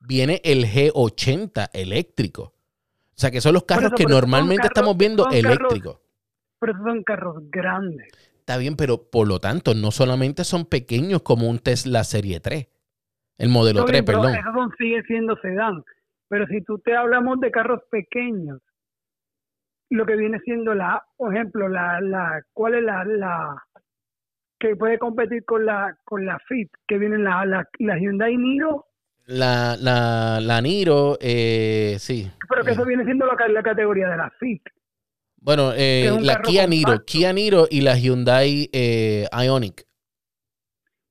Viene 0.00 0.40
el 0.44 0.66
G80 0.66 1.70
eléctrico. 1.72 2.42
O 2.42 3.18
sea 3.18 3.30
que 3.30 3.40
son 3.40 3.54
los 3.54 3.64
carros 3.64 3.86
eso, 3.86 3.94
que 3.96 4.04
normalmente 4.04 4.62
carros- 4.62 4.70
estamos 4.74 4.96
viendo 4.96 5.28
eléctricos. 5.30 5.98
Pero 6.60 6.72
son 6.84 7.02
carros 7.02 7.36
grandes. 7.50 8.08
Está 8.46 8.58
bien, 8.58 8.76
pero 8.76 9.10
por 9.10 9.26
lo 9.26 9.40
tanto, 9.40 9.74
no 9.74 9.90
solamente 9.90 10.44
son 10.44 10.66
pequeños 10.66 11.22
como 11.22 11.50
un 11.50 11.58
Tesla 11.58 12.04
Serie 12.04 12.38
3. 12.38 12.68
El 13.38 13.48
modelo 13.48 13.80
Está 13.80 13.90
3, 13.90 13.92
bien, 13.92 14.04
pero 14.04 14.20
perdón. 14.20 14.38
Esos 14.38 14.54
son, 14.54 14.72
sigue 14.78 15.02
siendo 15.02 15.36
sedán. 15.38 15.82
Pero 16.28 16.46
si 16.46 16.62
tú 16.62 16.78
te 16.78 16.94
hablamos 16.94 17.40
de 17.40 17.50
carros 17.50 17.80
pequeños, 17.90 18.60
lo 19.90 20.06
que 20.06 20.14
viene 20.14 20.38
siendo 20.44 20.74
la, 20.74 21.02
por 21.16 21.34
ejemplo, 21.34 21.68
la, 21.68 22.00
la, 22.00 22.40
¿cuál 22.52 22.74
es 22.74 22.84
la, 22.84 23.04
la 23.04 23.64
que 24.60 24.76
puede 24.76 25.00
competir 25.00 25.44
con 25.44 25.66
la, 25.66 25.98
con 26.04 26.24
la 26.24 26.38
Fit, 26.46 26.70
que 26.86 26.98
viene 26.98 27.18
la, 27.18 27.44
la, 27.46 27.68
la 27.80 27.98
Hyundai 27.98 28.36
Niro, 28.36 28.86
La, 29.26 29.76
la, 29.76 30.38
la 30.40 30.60
Niro, 30.60 31.18
eh, 31.20 31.96
sí. 31.98 32.30
pero 32.48 32.62
que 32.62 32.70
Eh, 32.70 32.74
eso 32.74 32.84
viene 32.84 33.04
siendo 33.04 33.26
la, 33.26 33.48
la 33.48 33.62
categoría 33.64 34.08
de 34.08 34.16
la 34.18 34.30
Fit. 34.38 34.62
Bueno, 35.40 35.72
eh, 35.74 36.10
la 36.20 36.40
Kia 36.42 36.66
Niro. 36.66 37.04
Kia 37.04 37.32
Niro 37.32 37.66
y 37.70 37.80
la 37.80 37.96
Hyundai 37.96 38.68
eh, 38.72 39.26
Ioniq. 39.32 39.84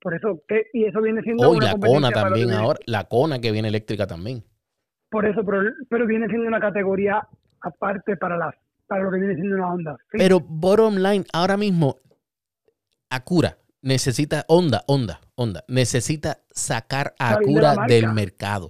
Por 0.01 0.13
eso, 0.13 0.41
que, 0.47 0.65
y 0.73 0.85
eso 0.85 1.01
viene 1.01 1.21
siendo 1.23 1.49
Oh, 1.49 1.53
y 1.53 1.57
una 1.57 1.65
la 1.67 1.71
competencia 1.71 2.11
Kona 2.11 2.11
también 2.11 2.51
ahora. 2.51 2.79
La 2.85 3.05
Kona 3.05 3.39
que 3.39 3.51
viene 3.51 3.67
eléctrica 3.69 4.05
también. 4.05 4.43
Por 5.09 5.25
eso, 5.25 5.43
pero, 5.43 5.63
pero 5.89 6.05
viene 6.05 6.27
siendo 6.27 6.47
una 6.47 6.59
categoría 6.59 7.27
aparte 7.61 8.15
para 8.17 8.37
la, 8.37 8.53
para 8.87 9.03
lo 9.03 9.11
que 9.11 9.17
viene 9.17 9.35
siendo 9.35 9.55
una 9.55 9.73
Honda. 9.73 9.97
Fit. 10.11 10.19
Pero 10.19 10.39
bottom 10.39 10.97
line, 10.97 11.25
ahora 11.33 11.57
mismo, 11.57 11.97
Acura 13.09 13.57
necesita, 13.81 14.45
Honda, 14.47 14.83
Honda, 14.87 15.21
Honda, 15.35 15.63
necesita 15.67 16.39
sacar 16.51 17.15
a 17.17 17.37
de 17.37 17.45
la 17.61 17.71
Acura 17.71 17.87
del 17.87 18.11
mercado. 18.13 18.69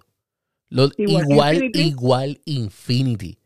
Lo- 0.69 0.89
Igual 0.97 1.71
igual 1.73 2.39
Infinity. 2.45 3.37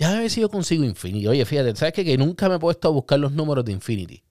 Ya 0.00 0.18
ver 0.18 0.30
si 0.30 0.40
yo 0.40 0.48
consigo 0.48 0.82
Infinity. 0.82 1.26
Oye, 1.26 1.44
fíjate, 1.44 1.76
¿sabes 1.76 1.92
qué? 1.92 2.02
Que 2.02 2.16
nunca 2.16 2.48
me 2.48 2.54
he 2.54 2.58
puesto 2.58 2.88
a 2.88 2.90
buscar 2.90 3.18
los 3.20 3.32
números 3.32 3.66
de 3.66 3.72
Infinity. 3.72 4.24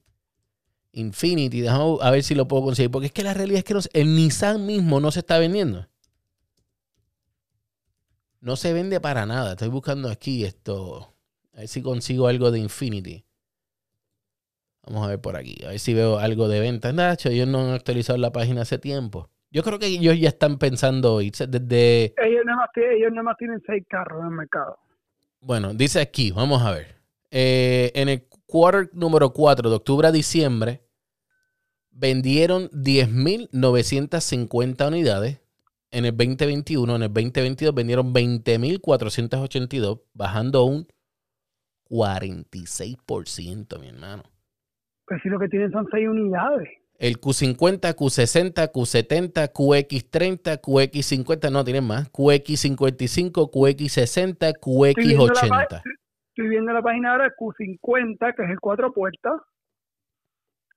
Infinity, 0.94 1.62
déjame 1.62 1.98
a 2.02 2.10
ver 2.10 2.24
si 2.24 2.34
lo 2.34 2.48
puedo 2.48 2.64
conseguir. 2.64 2.90
Porque 2.90 3.06
es 3.06 3.14
que 3.14 3.22
la 3.22 3.36
realidad 3.36 3.60
es 3.60 3.64
que 3.66 3.76
no 3.76 3.80
el 3.94 4.16
Nissan 4.16 4.66
mismo 4.66 5.00
no 5.00 5.12
se 5.12 5.20
está 5.20 5.38
vendiendo. 5.38 5.88
No 8.42 8.56
se 8.56 8.74
vende 8.74 9.00
para 9.00 9.28
nada. 9.28 9.52
Estoy 9.52 9.68
buscando 9.68 10.10
aquí 10.10 10.44
esto. 10.44 11.14
A 11.54 11.60
ver 11.60 11.68
si 11.68 11.84
consigo 11.84 12.26
algo 12.26 12.50
de 12.50 12.58
Infinity. 12.58 13.24
Vamos 14.88 15.06
a 15.06 15.10
ver 15.10 15.22
por 15.22 15.36
aquí. 15.36 15.64
A 15.66 15.68
ver 15.68 15.80
si 15.80 15.94
veo 15.94 16.18
algo 16.18 16.48
de 16.48 16.62
venta. 16.62 16.92
Nacho, 16.94 17.30
ellos 17.30 17.48
no 17.48 17.60
han 17.60 17.74
actualizado 17.74 18.18
la 18.18 18.32
página 18.32 18.64
hace 18.64 18.80
tiempo. 18.80 19.30
Yo 19.52 19.62
creo 19.62 19.78
que 19.78 19.86
ellos 19.86 20.20
ya 20.20 20.30
están 20.30 20.58
pensando 20.58 21.22
irse 21.22 21.46
desde. 21.46 22.16
ellos, 22.26 22.44
nada 22.44 22.58
más, 22.58 22.70
ellos 22.76 23.12
más 23.24 23.38
tienen 23.38 23.62
seis 23.68 23.86
carros 23.88 24.22
en 24.22 24.30
el 24.30 24.34
mercado. 24.34 24.80
Bueno, 25.42 25.74
dice 25.74 26.02
aquí, 26.02 26.32
vamos 26.32 26.62
a 26.62 26.72
ver. 26.72 26.96
Eh, 27.32 27.92
en 27.96 28.10
el 28.10 28.28
quarter 28.46 28.90
número 28.94 29.32
4 29.32 29.70
de 29.70 29.76
octubre 29.76 30.08
a 30.08 30.12
diciembre, 30.12 30.82
vendieron 31.92 32.70
10.950 32.72 34.88
unidades. 34.88 35.42
En 35.92 36.06
el 36.06 36.16
2021, 36.16 36.96
en 36.96 37.02
el 37.04 37.14
2022 37.14 37.74
vendieron 37.74 38.14
20.482, 38.14 40.02
bajando 40.14 40.66
un 40.66 40.88
46%, 41.90 43.80
mi 43.80 43.88
hermano. 43.88 44.24
Pues 45.06 45.22
si 45.24 45.30
lo 45.30 45.40
que 45.40 45.48
tienen 45.48 45.72
son 45.72 45.88
seis 45.92 46.08
unidades. 46.08 46.70
El 47.00 47.22
Q50, 47.22 47.96
Q60, 47.96 48.72
Q70, 48.74 49.54
QX30, 49.54 50.60
QX50, 50.60 51.50
no 51.52 51.64
tienen 51.64 51.86
más. 51.88 52.12
QX55, 52.12 53.50
QX60, 53.50 54.48
Estoy 54.50 55.06
viendo, 55.08 55.28
la, 55.28 55.34
QX80. 55.34 55.50
pá- 55.50 55.82
estoy 56.30 56.50
viendo 56.50 56.74
la 56.74 56.82
página 56.82 57.12
ahora 57.14 57.34
Q50, 57.40 58.36
que 58.36 58.44
es 58.44 58.50
el 58.50 58.60
cuatro 58.60 58.92
puertas. 58.94 59.34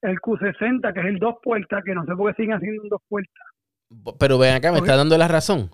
El 0.01 0.17
Q60, 0.21 0.95
que 0.95 1.01
es 1.01 1.07
el 1.07 1.19
dos 1.19 1.35
puertas, 1.43 1.83
que 1.85 1.93
no 1.95 2.05
sé 2.07 2.15
por 2.15 2.31
qué 2.35 2.43
siguen 2.43 2.57
haciendo 2.57 2.83
un 2.85 2.89
dos 2.89 3.03
puertas. 3.09 3.45
Pero 4.21 4.39
ven 4.39 4.55
acá, 4.55 4.71
me 4.71 4.79
está 4.79 4.97
dando 4.97 5.19
la 5.19 5.27
razón. 5.29 5.71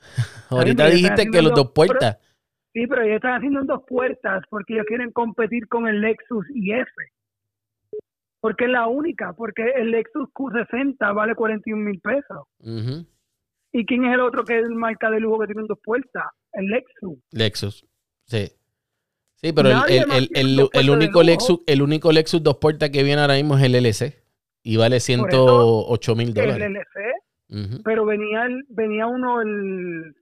Ahorita 0.50 0.84
pero 0.84 0.96
dijiste 0.96 1.30
que 1.30 1.42
los 1.42 1.54
dos 1.54 1.70
puertas. 1.72 2.18
Sí, 2.72 2.86
pero 2.86 3.02
ellos 3.02 3.16
están 3.16 3.34
haciendo 3.36 3.60
en 3.60 3.66
dos 3.66 3.82
puertas 3.86 4.42
porque 4.50 4.74
ellos 4.74 4.86
quieren 4.86 5.10
competir 5.12 5.68
con 5.68 5.86
el 5.86 6.00
Lexus 6.00 6.46
IF. 6.54 6.88
Porque 8.40 8.64
es 8.66 8.70
la 8.70 8.86
única, 8.86 9.32
porque 9.32 9.62
el 9.76 9.90
Lexus 9.90 10.28
Q60 10.34 11.14
vale 11.14 11.34
41 11.34 11.82
mil 11.82 12.00
pesos. 12.00 12.46
¿Y 13.72 13.84
quién 13.86 14.04
es 14.04 14.14
el 14.14 14.20
otro 14.20 14.44
que 14.44 14.58
es 14.58 14.64
el 14.64 14.74
marca 14.74 15.10
de 15.10 15.20
lujo 15.20 15.40
que 15.40 15.46
tiene 15.46 15.62
dos 15.68 15.78
puertas? 15.82 16.24
El 16.52 16.66
Lexus. 16.66 17.18
Lexus. 17.32 17.86
Sí. 18.24 18.48
Sí, 19.34 19.52
pero 19.52 19.68
el, 19.70 19.76
el- 19.88 20.10
el- 20.12 20.30
el- 20.60 20.68
el 20.72 20.90
único. 20.90 21.22
Lexus, 21.22 21.60
el 21.66 21.82
único 21.82 22.10
Lexus 22.12 22.42
dos 22.42 22.56
puertas 22.56 22.90
que 22.90 23.02
viene 23.02 23.20
ahora 23.20 23.34
mismo 23.34 23.56
es 23.58 23.64
el 23.64 23.74
LC. 23.74 24.14
Y 24.62 24.76
vale 24.78 24.98
108 25.00 26.16
mil 26.16 26.28
El 26.28 26.34
dólares. 26.34 26.66
LC. 26.68 27.12
Ujú. 27.48 27.82
pero 27.84 28.04
venía 28.04 28.44
el, 28.46 28.64
venía 28.70 29.06
uno 29.06 29.40
el 29.40 30.16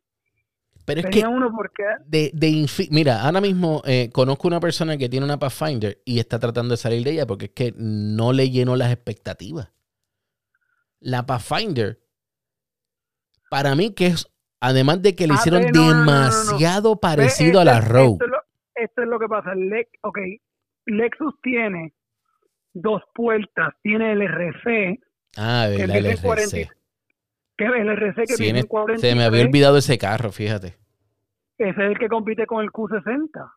Pero 0.84 1.00
es 1.00 1.06
que 1.06 1.26
uno 1.26 1.50
porque 1.54 1.82
de, 2.06 2.30
de 2.34 2.66
mira, 2.90 3.22
ahora 3.22 3.40
mismo 3.40 3.82
eh, 3.86 4.10
conozco 4.12 4.48
una 4.48 4.60
persona 4.60 4.96
que 4.98 5.08
tiene 5.08 5.24
una 5.24 5.38
Pathfinder 5.38 6.02
y 6.04 6.18
está 6.18 6.38
tratando 6.38 6.72
de 6.72 6.76
salir 6.76 7.02
de 7.04 7.12
ella 7.12 7.26
porque 7.26 7.46
es 7.46 7.50
que 7.52 7.74
no 7.76 8.32
le 8.32 8.50
llenó 8.50 8.76
las 8.76 8.92
expectativas. 8.92 9.72
La 11.00 11.24
Pathfinder, 11.26 12.00
para 13.50 13.74
mí 13.74 13.94
que 13.94 14.06
es, 14.08 14.30
además 14.60 15.00
de 15.02 15.14
que 15.14 15.26
le 15.26 15.34
Ah, 15.34 15.36
hicieron 15.36 15.62
no, 15.62 15.70
no, 15.72 15.94
no, 15.94 15.98
demasiado 16.00 17.00
parecido 17.00 17.60
a 17.60 17.62
esto 17.62 17.72
la 17.72 17.80
Rogue. 17.80 18.12
Esto 18.14 18.24
es, 18.24 18.30
lo, 18.30 18.38
esto 18.74 19.02
es 19.02 19.08
lo 19.08 19.18
que 19.18 19.28
pasa. 19.28 19.52
Ok, 20.02 20.18
Lexus 20.86 21.34
tiene 21.42 21.94
dos 22.74 23.02
puertas, 23.14 23.74
tiene 23.82 24.12
el 24.12 24.22
RC, 24.22 25.00
Ah, 25.36 25.66
que 25.74 25.82
el 25.82 26.06
en 26.06 26.16
40 26.18 26.56
RC. 27.56 27.56
que 27.56 27.64
es 27.64 27.72
el 27.72 27.88
RC 27.88 28.20
que 28.26 28.34
Sí, 28.34 28.48
en 28.48 28.66
40. 28.66 29.00
se 29.00 29.14
me 29.14 29.24
había 29.24 29.44
olvidado 29.44 29.76
ese 29.78 29.98
carro, 29.98 30.32
fíjate. 30.32 30.76
Ese 31.58 31.70
es 31.70 31.78
el 31.78 31.98
que 31.98 32.08
compite 32.08 32.46
con 32.46 32.62
el 32.64 32.70
Q60. 32.70 33.52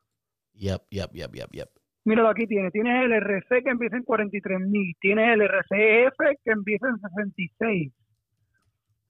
Yep, 0.53 0.81
yep, 0.89 1.11
yep, 1.13 1.33
yep, 1.33 1.49
yep. 1.51 1.69
Míralo 2.05 2.29
aquí 2.29 2.47
tiene, 2.47 2.71
tienes 2.71 3.03
el 3.03 3.11
RC 3.11 3.63
que 3.63 3.69
empieza 3.69 3.97
en 3.97 4.05
43.000, 4.05 4.95
tienes 5.01 5.33
el 5.33 5.41
RCF 5.41 6.17
que 6.43 6.51
empieza 6.51 6.87
en 6.87 6.99
66, 6.99 7.93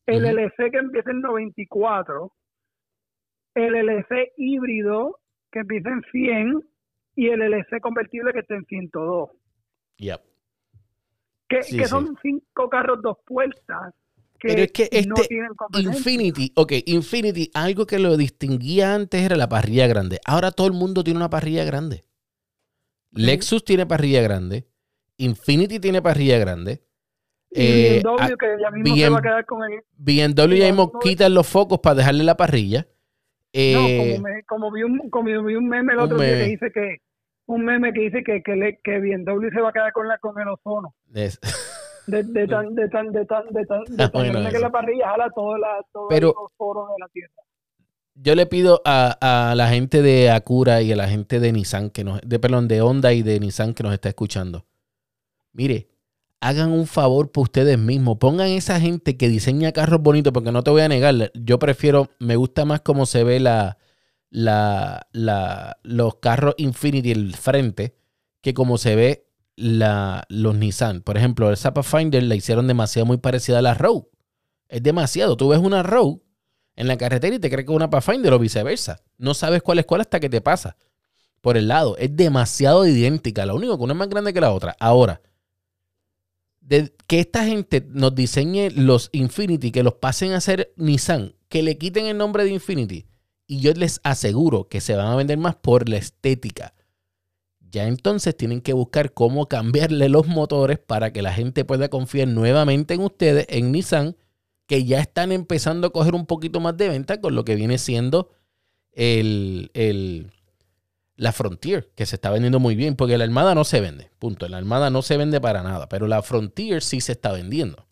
el 0.08 0.23
Ujú. 0.26 0.38
LC 0.39 0.71
que 0.71 0.78
empieza 0.78 1.12
en 1.12 1.21
94, 1.21 2.32
el 3.56 3.76
LC 3.76 4.34
híbrido 4.38 5.19
que 5.52 5.60
empieza 5.60 5.89
en 5.89 6.02
100 6.12 6.62
y 7.15 7.28
el 7.28 7.41
LC 7.41 7.80
convertible 7.82 8.34
que 8.34 8.39
está 8.39 8.56
en 8.56 8.65
102. 8.65 9.30
Yep. 9.97 10.21
Que, 11.50 11.62
Sí, 11.63 11.78
que 11.78 11.84
sí. 11.84 11.89
son 11.89 12.17
cinco 12.21 12.67
carros 12.69 13.02
dos 13.02 13.17
puertas 13.26 13.93
que, 14.38 14.47
Pero 14.47 14.62
es 14.63 14.71
que 14.71 14.89
no 15.08 15.15
este 15.15 15.28
tienen. 15.28 15.52
Infinity, 15.80 16.52
ok, 16.56 16.73
Infinity, 16.86 17.52
algo 17.54 17.86
que 17.86 18.00
lo 18.00 18.15
distinguía 18.17 18.93
antes 18.95 19.21
era 19.21 19.36
la 19.36 19.50
parrilla 19.50 19.88
grande. 19.88 20.19
Ahora 20.26 20.52
todo 20.52 20.67
el 20.67 20.73
mundo 20.73 21.04
tiene 21.04 21.17
una 21.17 21.30
parrilla 21.30 21.63
grande. 21.63 22.04
Lexus 23.12 23.63
tiene 23.63 23.86
parrilla 23.86 24.21
grande. 24.21 24.67
Infinity 25.17 25.80
tiene 25.80 26.02
parrilla 26.02 26.38
grande. 26.38 26.84
Y 27.50 27.62
Eh, 27.62 28.02
BMW 28.04 28.21
a- 28.21 28.28
que 28.38 28.47
ya 28.62 28.71
mismo 28.71 28.95
se 28.95 29.10
va 29.10 29.19
a 29.19 29.21
quedar 29.21 29.45
con 29.45 29.63
el... 29.63 29.80
BMW 29.97 30.56
ya 30.58 30.65
mismo 30.67 31.00
quitan 31.00 31.34
los 31.34 31.47
focos 31.47 31.80
para 31.80 31.95
dejarle 31.95 32.23
la 32.23 32.36
parrilla. 32.38 32.82
No, 32.82 32.89
Eh, 33.54 33.97
como, 33.97 34.19
me- 34.21 34.43
como 34.43 34.71
vi 34.71 34.84
un, 34.84 35.10
como 35.10 35.43
vi 35.43 35.56
un 35.56 35.67
meme 35.69 35.93
el 35.93 36.00
otro 36.00 36.19
día 36.19 36.38
que 36.38 36.43
dice 36.50 36.71
que 36.71 36.97
un 37.47 37.63
meme 37.63 37.93
que 37.93 38.02
dice 38.02 38.23
que 38.23 38.43
que, 38.43 38.56
le, 38.56 38.80
que 38.84 39.00
BMW 39.00 39.50
se 39.52 39.62
va 39.62 39.69
a 39.69 39.73
quedar 39.73 39.93
con 39.93 40.08
la 40.08 40.17
con 40.19 40.39
el 40.39 40.50
ozono 40.50 40.93
es- 41.15 41.39
de, 42.08 42.24
de 42.24 42.48
tan 42.48 42.74
de 42.76 42.89
tan 42.89 43.12
de 43.12 43.26
tan 43.26 43.48
de 43.52 43.65
tan 43.65 43.84
de 43.86 44.04
Ah, 44.04 44.10
tan 44.10 44.12
bueno, 44.34 44.50
que 44.50 44.60
la 44.60 44.72
parrilla 44.72 45.10
jala 45.10 45.30
todo 45.36 45.58
la 45.58 45.67
todo 45.93 46.08
Pero- 46.10 46.30
el 46.30 46.36
ozono 46.38 46.88
de 46.88 46.93
la 47.00 47.08
tierra. 47.10 47.34
yo 48.15 48.34
le 48.36 48.46
pido 48.48 48.82
a, 48.86 49.52
a 49.52 49.56
la 49.56 49.67
gente 49.70 50.02
de 50.02 50.32
Acura 50.32 50.82
y 50.82 50.91
a 50.91 50.96
la 50.96 51.08
gente 51.08 51.39
de 51.39 51.52
Nissan 51.52 51.89
que 51.91 52.04
nos, 52.04 52.20
de 52.22 52.39
perdón, 52.39 52.67
de 52.67 52.82
Honda 52.82 53.13
y 53.13 53.22
de 53.22 53.39
Nissan 53.39 53.74
que 53.74 53.84
nos 53.84 53.93
está 53.93 54.10
escuchando. 54.10 54.65
Mire, 55.54 55.88
hagan 56.39 56.72
un 56.72 56.88
favor 56.88 57.32
por 57.32 57.43
ustedes 57.43 57.78
mismos. 57.80 58.17
Pongan 58.17 58.48
esa 58.48 58.80
gente 58.80 59.17
que 59.17 59.28
diseña 59.28 59.72
carros 59.72 60.02
bonitos, 60.02 60.34
porque 60.34 60.52
no 60.52 60.63
te 60.63 60.72
voy 60.72 60.82
a 60.82 60.88
negar, 60.88 61.32
yo 61.34 61.60
prefiero, 61.60 62.10
me 62.20 62.36
gusta 62.36 62.63
más 62.65 62.82
cómo 62.82 63.06
se 63.06 63.24
ve 63.24 63.39
la, 63.39 63.78
la, 64.30 65.08
la, 65.12 65.78
los 65.84 66.15
carros 66.15 66.56
Infinity 66.58 67.12
el 67.12 67.36
frente 67.36 67.96
que 68.41 68.54
como 68.54 68.78
se 68.78 68.96
ve 68.96 69.27
la, 69.58 70.26
los 70.30 70.56
Nissan. 70.56 71.02
Por 71.02 71.17
ejemplo, 71.17 71.50
el 71.50 71.58
Pathfinder 71.58 72.24
la 72.24 72.36
hicieron 72.36 72.67
demasiado 72.67 73.06
muy 73.06 73.17
parecida 73.17 73.60
a 73.60 73.62
la 73.62 73.74
Rogue. 73.74 74.08
Es 74.70 74.82
demasiado. 74.82 75.36
Tú 75.36 75.50
ves 75.50 75.60
una 75.60 75.84
Rogue 75.84 76.22
en 76.76 76.88
la 76.88 76.98
carretera 76.98 77.36
y 77.36 77.39
te 77.39 77.50
crees 77.50 77.65
que 77.65 77.74
es 77.74 77.76
una 77.76 77.89
Pathfinder 77.89 78.32
o 78.34 78.39
viceversa. 78.39 79.02
No 79.17 79.34
sabes 79.34 79.62
cuál 79.62 79.80
es 79.80 79.86
cuál 79.86 80.02
hasta 80.02 80.20
que 80.22 80.30
te 80.30 80.39
pasa 80.39 80.78
por 81.41 81.58
el 81.58 81.67
lado. 81.67 81.98
Es 81.98 82.15
demasiado 82.15 82.86
idéntica. 82.86 83.46
Lo 83.46 83.56
único 83.56 83.78
que 83.78 83.84
una 83.84 83.93
es 83.93 84.00
más 84.00 84.10
grande 84.10 84.34
que 84.34 84.41
la 84.41 84.54
otra. 84.54 84.76
Ahora, 84.80 85.22
de 86.62 86.93
que 87.08 87.20
esta 87.20 87.46
gente 87.46 87.86
nos 87.89 88.13
diseñe 88.13 88.70
los 88.70 89.10
Infinity, 89.12 89.72
que 89.72 89.84
los 89.84 89.96
pasen 89.96 90.34
a 90.34 90.38
hacer 90.38 90.74
Nissan, 90.76 91.34
que 91.50 91.63
le 91.63 91.78
quiten 91.78 92.06
el 92.06 92.17
nombre 92.17 92.43
de 92.43 92.52
Infinity. 92.52 93.08
Y 93.48 93.62
yo 93.62 93.74
les 93.74 94.02
aseguro 94.04 94.67
que 94.67 94.82
se 94.82 94.96
van 94.96 95.08
a 95.08 95.15
vender 95.15 95.38
más 95.38 95.56
por 95.56 95.88
la 95.88 95.98
estética. 95.98 96.74
Ya 97.71 97.88
entonces 97.88 98.36
tienen 98.38 98.62
que 98.62 98.73
buscar 98.73 99.13
cómo 99.13 99.47
cambiarle 99.47 100.10
los 100.10 100.27
motores 100.27 100.80
para 100.80 101.12
que 101.12 101.21
la 101.21 101.34
gente 101.34 101.65
pueda 101.65 101.89
confiar 101.89 102.27
nuevamente 102.30 102.93
en 102.93 103.01
ustedes, 103.01 103.45
en 103.49 103.71
Nissan, 103.71 104.15
que 104.67 104.86
ya 104.86 104.99
están 104.99 105.32
empezando 105.32 105.88
a 105.88 105.93
coger 105.93 106.15
un 106.15 106.25
poquito 106.25 106.60
más 106.60 106.77
de 106.77 106.89
venta 106.89 107.21
con 107.21 107.36
lo 107.36 107.43
que 107.45 107.56
viene 107.56 107.77
siendo 107.77 108.32
el, 108.93 109.71
el- 109.73 110.32
la 111.17 111.32
Frontier, 111.34 111.91
que 111.95 112.06
se 112.06 112.15
está 112.15 112.32
vendiendo 112.32 112.60
muy 112.60 112.75
bien, 112.75 112.95
porque 112.95 113.17
la 113.17 113.25
Armada 113.25 113.56
no 113.56 113.63
se 113.65 113.82
vende, 113.82 114.12
punto. 114.19 114.47
La 114.49 114.58
Armada 114.58 114.89
no 114.91 115.01
se 115.03 115.17
vende 115.17 115.41
para 115.41 115.63
nada, 115.63 115.89
pero 115.89 116.08
la 116.08 116.21
Frontier 116.23 116.82
sí 116.84 117.01
se 117.01 117.13
está 117.13 117.32
vendiendo. 117.34 117.88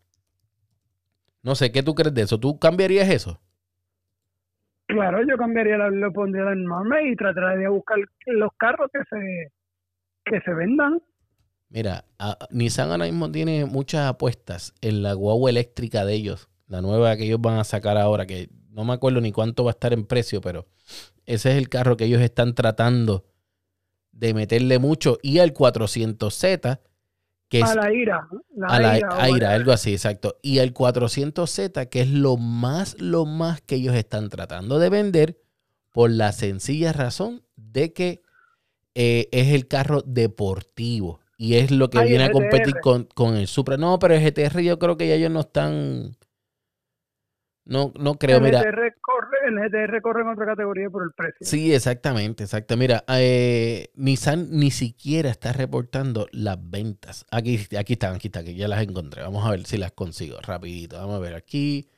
No 1.44 1.56
sé, 1.56 1.72
¿qué 1.72 1.82
tú 1.82 1.96
crees 1.96 2.14
de 2.14 2.24
eso? 2.24 2.40
¿Tú 2.42 2.60
cambiarías 2.60 3.10
eso? 3.10 3.40
Claro, 4.88 5.20
yo 5.28 5.38
cambiaría 5.38 5.78
lo 5.78 6.12
pondría 6.14 6.52
en 6.52 6.66
y 7.12 7.16
trataría 7.16 7.58
de 7.58 7.68
buscar 7.70 7.98
los 8.28 8.52
carros 8.58 8.90
que 8.94 9.00
se 9.10 9.52
que 10.26 10.42
se 10.42 10.54
vendan. 10.54 11.02
Mira, 11.70 12.06
a- 12.20 12.38
Nissan 12.52 12.92
ahora 12.92 13.06
mismo 13.06 13.32
tiene 13.32 13.66
muchas 13.66 14.08
apuestas 14.08 14.74
en 14.82 15.04
la 15.04 15.14
guagua 15.14 15.50
eléctrica 15.50 16.06
de 16.06 16.14
ellos, 16.14 16.50
la 16.68 16.82
nueva 16.82 17.16
que 17.18 17.26
ellos 17.26 17.42
van 17.42 17.58
a 17.60 17.64
sacar 17.64 17.98
ahora, 17.98 18.26
que 18.26 18.50
no 18.70 18.84
me 18.84 18.94
acuerdo 18.94 19.22
ni 19.22 19.32
cuánto 19.32 19.64
va 19.64 19.72
a 19.72 19.74
estar 19.74 19.94
en 19.94 20.06
precio, 20.06 20.42
pero 20.42 20.68
ese 21.26 21.52
es 21.52 21.58
el 21.58 21.70
carro 21.70 21.98
que 21.98 22.06
ellos 22.06 22.22
están 22.22 22.54
tratando 22.54 23.26
de 24.12 24.34
meterle 24.34 24.80
mucho. 24.80 25.18
Y 25.22 25.40
al 25.40 25.54
400Z, 25.54 26.80
que 27.50 27.60
es 27.60 27.70
a 27.70 27.76
la 27.76 27.94
ira, 27.94 28.28
la 28.56 28.68
a 28.68 28.80
la 28.80 28.98
ira, 28.98 29.10
o 29.10 29.12
Aira, 29.14 29.24
whatever. 29.32 29.46
algo 29.48 29.72
así, 29.72 29.94
exacto. 29.94 30.38
Y 30.42 30.60
el 30.60 30.74
400Z, 30.74 31.90
que 31.90 32.02
es 32.02 32.10
lo 32.10 32.38
más, 32.38 32.96
lo 33.00 33.26
más 33.26 33.62
que 33.62 33.76
ellos 33.76 33.96
están 33.96 34.30
tratando 34.30 34.80
de 34.80 34.90
vender 34.90 35.42
por 35.92 36.10
la 36.12 36.32
sencilla 36.32 36.92
razón 36.94 37.44
de 37.56 37.94
que 37.94 38.22
eh, 38.96 39.28
es 39.32 39.54
el 39.54 39.68
carro 39.68 40.02
deportivo 40.02 41.20
y 41.38 41.56
es 41.56 41.70
lo 41.70 41.90
que 41.90 42.04
viene 42.04 42.24
a 42.24 42.32
competir 42.32 42.76
con, 42.82 43.04
con 43.14 43.36
el 43.36 43.48
Supra. 43.48 43.78
No, 43.78 44.00
pero 44.00 44.14
el 44.16 44.22
GTR 44.24 44.62
yo 44.64 44.80
creo 44.80 44.98
que 44.98 45.08
ya 45.08 45.16
ellos 45.16 45.32
no 45.32 45.42
están... 45.42 46.16
No, 47.68 47.92
no 48.00 48.14
creo, 48.14 48.38
el 48.38 48.44
mira. 48.44 48.60
GTR 48.60 48.94
corre, 49.02 49.38
el 49.48 49.56
GTR 49.56 50.02
corre 50.04 50.22
en 50.22 50.28
otra 50.28 50.46
categoría 50.46 50.88
por 50.92 51.04
el 51.04 51.10
precio. 51.18 51.48
Sí, 51.48 51.74
exactamente, 51.74 52.44
exacto. 52.44 52.78
Mira, 52.78 53.04
eh, 53.08 53.88
Nissan 53.96 54.50
ni 54.52 54.70
siquiera 54.70 55.32
está 55.32 55.52
reportando 55.52 56.28
las 56.32 56.58
ventas. 56.70 57.26
Aquí, 57.32 57.60
aquí 57.78 57.94
están, 57.94 58.14
aquí 58.16 58.28
están, 58.28 58.46
que 58.46 58.54
ya 58.54 58.68
las 58.68 58.84
encontré. 58.84 59.24
Vamos 59.24 59.44
a 59.48 59.50
ver 59.52 59.66
si 59.66 59.78
las 59.78 59.94
consigo 59.94 60.38
rapidito. 60.42 60.98
Vamos 60.98 61.16
a 61.16 61.20
ver 61.20 61.34
aquí. 61.34 61.90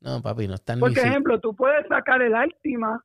No, 0.00 0.20
papi, 0.20 0.48
no 0.48 0.54
están 0.54 0.80
Por 0.80 0.88
ni 0.90 0.96
si- 0.96 1.00
ejemplo, 1.06 1.38
tú 1.38 1.54
puedes 1.54 1.86
sacar 1.86 2.20
el 2.20 2.34
Altima 2.34 3.04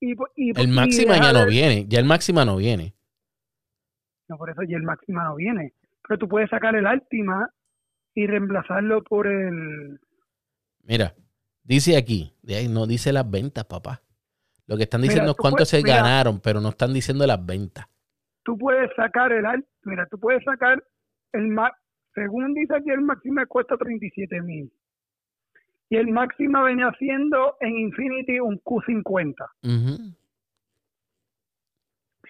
y, 0.00 0.14
y 0.36 0.50
El 0.60 0.68
y 0.68 0.72
Máxima 0.72 1.16
ya 1.16 1.32
no 1.32 1.46
viene. 1.46 1.86
Ya 1.88 1.98
el 1.98 2.04
Máxima 2.04 2.44
no 2.44 2.56
viene. 2.56 2.94
No, 4.28 4.36
por 4.36 4.50
eso 4.50 4.62
ya 4.62 4.76
el 4.76 4.82
Máxima 4.82 5.24
no 5.24 5.36
viene. 5.36 5.72
Pero 6.06 6.18
tú 6.18 6.28
puedes 6.28 6.50
sacar 6.50 6.74
el 6.76 6.86
Altima 6.86 7.50
y 8.14 8.26
reemplazarlo 8.26 9.02
por 9.04 9.26
el 9.26 10.00
Mira, 10.84 11.14
dice 11.62 11.96
aquí, 11.96 12.34
de 12.42 12.56
ahí 12.56 12.68
no 12.68 12.86
dice 12.86 13.12
las 13.12 13.28
ventas, 13.30 13.64
papá. 13.64 14.02
Lo 14.66 14.76
que 14.76 14.84
están 14.84 15.00
Mira, 15.00 15.12
diciendo 15.12 15.32
es 15.32 15.36
cuánto 15.36 15.56
puedes- 15.58 15.68
se 15.68 15.82
mira. 15.82 15.96
ganaron, 15.96 16.40
pero 16.40 16.60
no 16.60 16.70
están 16.70 16.92
diciendo 16.92 17.26
las 17.26 17.44
ventas. 17.44 17.86
tú 18.44 18.56
puedes 18.56 18.90
sacar 18.96 19.30
el 19.32 19.44
Al- 19.44 19.66
mira, 19.84 20.06
tú 20.10 20.18
puedes 20.18 20.42
sacar 20.44 20.82
el 21.32 21.54
según 22.14 22.54
dice 22.54 22.74
aquí 22.76 22.90
el 22.90 23.02
Máxima 23.02 23.44
cuesta 23.46 23.76
37 23.76 24.40
mil. 24.40 24.72
Y 25.90 25.96
el 25.96 26.08
Máxima 26.08 26.62
venía 26.62 26.86
haciendo 26.88 27.56
en 27.60 27.76
Infinity 27.78 28.40
un 28.40 28.60
Q50. 28.62 29.34
Ujú. 29.62 30.12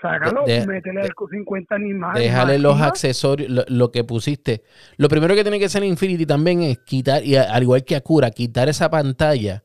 Sácalo, 0.00 0.44
De- 0.46 0.60
de- 0.60 0.66
métele 0.66 1.00
al 1.00 1.10
Q50 1.14 1.80
ni 1.80 1.92
más. 1.92 2.14
Déjale 2.16 2.58
los 2.58 2.80
accesorios, 2.80 3.50
lo, 3.50 3.64
lo 3.66 3.90
que 3.90 4.04
pusiste. 4.04 4.62
Lo 4.96 5.08
primero 5.08 5.34
que 5.34 5.42
tiene 5.42 5.58
que 5.58 5.64
hacer 5.64 5.82
Infinity 5.82 6.24
también 6.24 6.62
es 6.62 6.78
quitar, 6.78 7.24
y 7.24 7.34
al 7.34 7.62
igual 7.62 7.84
que 7.84 7.96
Acura, 7.96 8.30
quitar 8.30 8.68
esa 8.68 8.90
pantalla, 8.90 9.64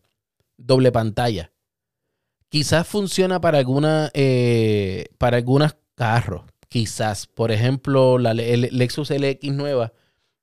doble 0.58 0.92
pantalla. 0.92 1.52
Quizás 2.50 2.88
funciona 2.88 3.40
para 3.42 3.60
alguna, 3.60 4.10
eh, 4.16 5.06
para 5.20 5.38
algunos 5.38 5.76
carros. 5.96 6.44
Quizás, 6.68 7.28
por 7.28 7.52
ejemplo, 7.52 8.18
la, 8.18 8.32
el 8.32 8.70
Lexus 8.72 9.12
LX 9.12 9.52
nueva 9.54 9.94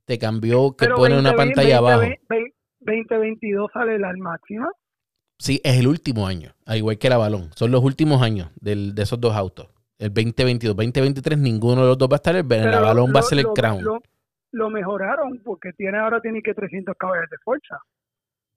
te 0.05 0.19
cambió 0.19 0.77
que 0.77 0.85
Pero 0.87 0.97
pone 0.97 1.19
una 1.19 1.31
20, 1.31 1.37
pantalla 1.37 1.81
20, 1.81 1.93
abajo. 1.93 2.01
20, 2.01 2.50
2022 2.81 3.71
sale 3.73 3.99
la 3.99 4.13
Máxima. 4.17 4.71
Sí, 5.39 5.61
es 5.65 5.79
el 5.79 5.87
último 5.87 6.27
año, 6.27 6.55
al 6.67 6.79
igual 6.79 6.99
que 6.99 7.09
la 7.09 7.17
Balón. 7.17 7.51
Son 7.55 7.71
los 7.71 7.83
últimos 7.83 8.23
años 8.23 8.51
del- 8.61 8.95
de 8.95 9.03
esos 9.03 9.21
dos 9.21 9.35
autos. 9.35 9.69
El 9.99 10.13
2022, 10.13 10.77
2023, 10.77 11.39
ninguno 11.39 11.83
de 11.83 11.89
los 11.89 11.99
dos 11.99 12.09
va 12.11 12.15
a 12.15 12.17
estar. 12.17 12.37
El, 12.37 12.47
Pero 12.47 12.71
la 12.71 12.81
lo- 12.81 12.87
Balón 12.87 13.13
va 13.15 13.21
a 13.21 13.23
ser 13.23 13.39
el 13.39 13.45
lo- 13.45 13.55
Crown. 13.55 13.83
Lo, 13.85 14.03
lo 14.53 14.71
mejoraron 14.71 15.41
porque 15.45 15.73
tiene 15.73 15.99
ahora 15.99 16.21
tiene 16.21 16.43
que 16.43 16.53
300 16.55 16.95
caballos 16.99 17.29
de 17.31 17.37
fuerza. 17.39 17.79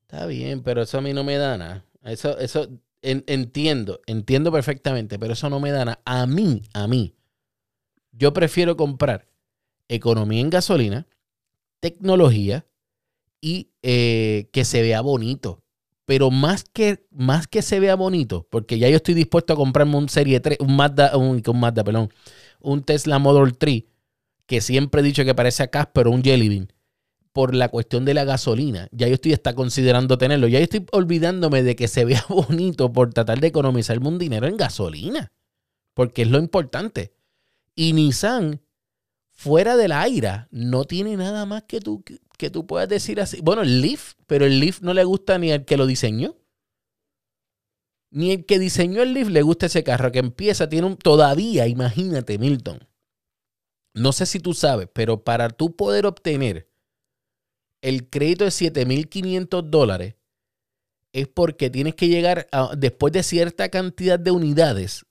Está 0.02 0.26
bien, 0.26 0.62
pero 0.64 0.82
eso 0.82 0.98
a 0.98 1.02
mí 1.02 1.14
no 1.14 1.24
me 1.24 1.38
da 1.38 1.58
nada. 1.58 1.86
Eso, 2.04 2.38
eso 2.38 2.68
entiendo, 3.02 4.00
entiendo 4.06 4.52
perfectamente, 4.52 5.18
pero 5.20 5.34
eso 5.34 5.50
no 5.50 5.60
me 5.60 5.72
da 5.72 5.86
nada. 5.86 6.00
A 6.06 6.26
mí, 6.26 6.62
a 6.74 6.88
mí, 6.88 7.16
yo 8.12 8.32
prefiero 8.34 8.76
comprar 8.78 9.28
economía 9.88 10.40
en 10.42 10.50
gasolina, 10.50 11.06
tecnología 11.80 12.66
y 13.42 13.70
eh, 13.84 14.50
que 14.54 14.64
se 14.64 14.82
vea 14.82 15.02
bonito. 15.02 15.62
Pero 16.06 16.32
más 16.32 16.64
que, 16.64 17.06
más 17.12 17.48
que 17.48 17.62
se 17.62 17.80
vea 17.80 17.96
bonito, 17.96 18.48
porque 18.50 18.78
ya 18.78 18.90
yo 18.90 18.98
estoy 18.98 19.14
dispuesto 19.14 19.54
a 19.54 19.56
comprarme 19.56 19.98
un 19.98 20.10
Serie 20.10 20.40
3, 20.40 20.60
un 20.60 20.76
Mazda, 20.76 21.16
un, 21.18 21.42
Mazda, 21.56 21.84
perdón, 21.84 22.10
un 22.60 22.84
Tesla 22.84 23.20
Model 23.20 23.58
3, 23.58 23.84
que 24.46 24.62
siempre 24.62 25.02
he 25.02 25.04
dicho 25.04 25.24
que 25.24 25.36
parece 25.36 25.64
a 25.64 25.68
Casper 25.68 26.08
un 26.08 26.22
Jelly 26.22 26.50
Bean, 26.50 26.74
por 27.32 27.56
la 27.56 27.70
cuestión 27.70 28.04
de 28.04 28.14
la 28.14 28.26
gasolina. 28.26 28.90
Ya 28.92 29.08
yo 29.08 29.16
estoy 29.16 29.32
está 29.32 29.54
considerando 29.56 30.18
tenerlo. 30.18 30.48
Ya 30.48 30.60
yo 30.60 30.64
estoy 30.64 30.86
olvidándome 30.92 31.64
de 31.64 31.76
que 31.76 31.88
se 31.88 32.04
vea 32.04 32.24
bonito 32.30 32.92
por 32.92 33.14
tratar 33.14 33.40
de 33.40 33.48
economizarme 33.48 34.08
un 34.08 34.20
dinero 34.20 34.48
en 34.48 34.58
gasolina, 34.58 35.32
porque 35.94 36.24
es 36.24 36.30
lo 36.30 36.38
importante. 36.38 37.14
Y 37.76 37.94
Nissan, 37.94 38.62
fuera 39.30 39.78
del 39.78 39.94
aire, 39.94 40.48
no 40.52 40.84
tiene 40.84 41.16
nada 41.16 41.46
más 41.46 41.64
que 41.64 41.80
tú, 41.80 42.04
que 42.38 42.50
tú 42.50 42.66
puedas 42.68 42.90
decir 42.90 43.20
así. 43.22 43.40
Bueno, 43.42 43.62
el 43.62 43.82
Leaf, 43.82 44.14
pero 44.28 44.46
el 44.46 44.60
Leaf 44.60 44.82
no 44.82 44.94
le 44.94 45.04
gusta 45.04 45.38
ni 45.38 45.52
al 45.52 45.66
que 45.66 45.78
lo 45.78 45.86
diseñó. 45.86 46.36
Ni 48.12 48.32
el 48.32 48.46
que 48.46 48.60
diseñó 48.60 49.02
el 49.02 49.14
Leaf 49.14 49.30
le 49.30 49.42
gusta 49.42 49.66
ese 49.66 49.84
carro 49.84 50.12
que 50.12 50.20
empieza, 50.20 50.70
tiene 50.70 50.88
un, 50.88 50.98
todavía, 50.98 51.68
imagínate, 51.68 52.38
Milton. 52.38 52.88
No 53.96 54.12
sé 54.12 54.26
si 54.26 54.40
tú 54.40 54.54
sabes, 54.54 54.88
pero 54.92 55.24
para 55.24 55.50
tú 55.50 55.76
poder 55.76 56.06
obtener 56.06 56.70
el 57.82 58.10
crédito 58.10 58.46
de 58.46 58.52
7.500 58.52 59.70
dólares 59.70 60.16
es 61.12 61.28
porque 61.28 61.70
tienes 61.70 61.96
que 61.96 62.08
llegar 62.08 62.48
después 62.78 63.14
de 63.14 63.22
cierta 63.24 63.70
cantidad 63.70 64.18
de 64.18 64.32
unidades, 64.32 65.06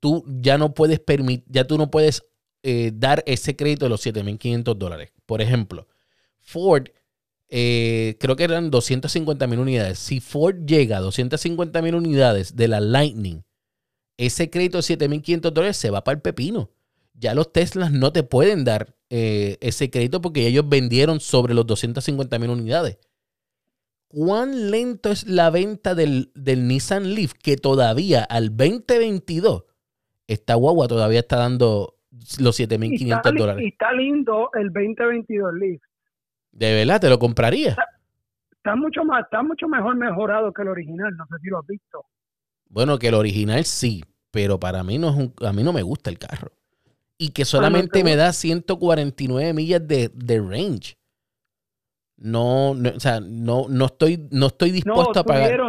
tú 0.00 0.24
ya 0.26 0.58
no 0.58 0.74
puedes 0.74 0.98
permitir, 0.98 1.44
ya 1.48 1.66
tú 1.66 1.78
no 1.78 1.90
puedes 1.90 2.24
eh, 2.62 2.90
dar 2.92 3.22
ese 3.26 3.54
crédito 3.54 3.84
de 3.84 3.90
los 3.90 4.04
7.500 4.04 4.74
dólares. 4.74 5.12
Por 5.24 5.40
ejemplo, 5.40 5.86
Ford, 6.46 6.88
eh, 7.48 8.16
creo 8.18 8.36
que 8.36 8.44
eran 8.44 8.70
250 8.70 9.46
mil 9.46 9.58
unidades. 9.58 9.98
Si 9.98 10.20
Ford 10.20 10.64
llega 10.64 10.98
a 10.98 11.00
250 11.00 11.82
mil 11.82 11.94
unidades 11.94 12.56
de 12.56 12.68
la 12.68 12.80
Lightning, 12.80 13.42
ese 14.16 14.48
crédito 14.48 14.78
de 14.78 14.82
7.500 14.82 15.50
dólares 15.50 15.76
se 15.76 15.90
va 15.90 16.02
para 16.04 16.16
el 16.16 16.22
pepino. 16.22 16.70
Ya 17.12 17.34
los 17.34 17.52
Teslas 17.52 17.92
no 17.92 18.12
te 18.12 18.22
pueden 18.22 18.64
dar 18.64 18.94
eh, 19.10 19.58
ese 19.60 19.90
crédito 19.90 20.20
porque 20.20 20.46
ellos 20.46 20.68
vendieron 20.68 21.20
sobre 21.20 21.52
los 21.52 21.66
250 21.66 22.38
mil 22.38 22.50
unidades. 22.50 22.98
¿Cuán 24.08 24.70
lento 24.70 25.10
es 25.10 25.26
la 25.26 25.50
venta 25.50 25.94
del, 25.94 26.30
del 26.34 26.68
Nissan 26.68 27.14
Leaf 27.14 27.32
que 27.32 27.56
todavía 27.56 28.22
al 28.22 28.56
2022 28.56 29.64
esta 30.26 30.54
guagua 30.54 30.88
todavía 30.88 31.20
está 31.20 31.36
dando 31.36 31.94
los 32.40 32.58
7.500 32.58 33.38
dólares. 33.38 33.64
Y 33.64 33.68
está 33.68 33.92
lindo 33.92 34.50
el 34.54 34.72
2022 34.72 35.54
Leaf. 35.54 35.82
¿De 36.56 36.74
verdad? 36.74 37.00
¿Te 37.00 37.10
lo 37.10 37.18
compraría? 37.18 37.76
Está, 38.50 38.74
mucho 38.76 39.04
más, 39.04 39.24
está 39.24 39.42
mucho 39.42 39.68
mejor 39.68 39.96
mejorado 39.96 40.52
que 40.52 40.62
el 40.62 40.68
original, 40.68 41.16
no 41.16 41.26
sé 41.26 41.34
si 41.42 41.48
lo 41.48 41.58
has 41.58 41.66
visto. 41.66 42.04
Bueno, 42.68 42.98
que 42.98 43.08
el 43.08 43.14
original 43.14 43.64
sí, 43.64 44.02
pero 44.30 44.58
para 44.58 44.82
mí 44.82 44.98
no 44.98 45.10
es 45.10 45.16
un, 45.16 45.34
a 45.46 45.52
mí 45.52 45.62
no 45.62 45.72
me 45.72 45.82
gusta 45.82 46.10
el 46.10 46.18
carro. 46.18 46.50
Y 47.18 47.30
que 47.30 47.44
solamente 47.44 48.02
me 48.02 48.16
da 48.16 48.32
149 48.32 49.52
millas 49.52 49.86
de, 49.86 50.10
de 50.12 50.40
range 50.40 50.96
no, 52.18 52.74
no, 52.74 52.90
o 52.90 53.00
sea, 53.00 53.20
no, 53.20 53.66
no 53.68 53.86
estoy, 53.86 54.26
no 54.30 54.46
estoy 54.46 54.70
dispuesto 54.70 55.20
a 55.20 55.24
pagar. 55.24 55.60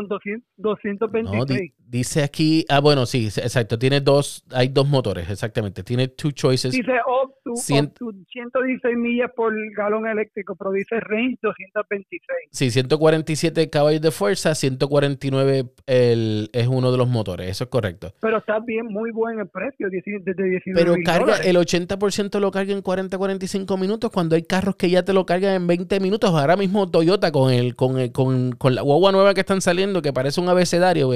226. 0.57 1.73
Dice 1.87 2.23
aquí, 2.23 2.65
ah, 2.69 2.79
bueno, 2.79 3.05
sí, 3.05 3.25
exacto. 3.25 3.79
Tiene 3.79 4.01
dos, 4.01 4.43
hay 4.51 4.67
dos 4.67 4.87
motores, 4.87 5.29
exactamente. 5.29 5.83
Tiene 5.83 6.09
two 6.09 6.31
choices. 6.31 6.71
Dice 6.71 6.91
up 7.07 7.33
to, 7.43 7.55
116 7.55 8.97
millas 8.97 9.31
por 9.35 9.53
galón 9.75 10.07
eléctrico, 10.07 10.55
pero 10.55 10.71
dice 10.71 10.99
range 10.99 11.37
226. 11.41 12.49
Sí, 12.51 12.71
147 12.71 13.69
caballos 13.69 14.01
de 14.01 14.11
fuerza, 14.11 14.53
149 14.53 15.65
el, 15.85 16.49
es 16.53 16.67
uno 16.67 16.91
de 16.91 16.97
los 16.97 17.07
motores, 17.07 17.49
eso 17.49 17.63
es 17.63 17.69
correcto. 17.69 18.13
Pero 18.19 18.37
está 18.37 18.59
bien, 18.59 18.87
muy 18.87 19.11
buen 19.11 19.39
el 19.39 19.47
precio, 19.47 19.89
desde 19.89 20.43
19 20.43 20.73
Pero 20.73 20.95
carga, 21.05 21.37
el 21.37 21.55
80% 21.55 22.39
lo 22.39 22.51
carga 22.51 22.73
en 22.73 22.83
40-45 22.83 23.79
minutos, 23.79 24.11
cuando 24.11 24.35
hay 24.35 24.43
carros 24.43 24.75
que 24.75 24.89
ya 24.89 25.03
te 25.03 25.13
lo 25.13 25.25
cargan 25.25 25.53
en 25.53 25.67
20 25.67 25.99
minutos 25.99 26.31
ahora 26.31 26.57
mismo 26.57 26.89
Toyota 26.89 27.31
con 27.31 27.51
el, 27.51 27.75
con, 27.75 27.99
el, 27.99 28.11
con, 28.11 28.51
con, 28.53 28.75
la 28.75 28.81
guagua 28.81 29.11
nueva 29.11 29.33
que 29.33 29.41
están 29.41 29.61
saliendo, 29.61 30.01
que 30.01 30.13
parece 30.13 30.41
un 30.41 30.49
abecedario, 30.49 31.09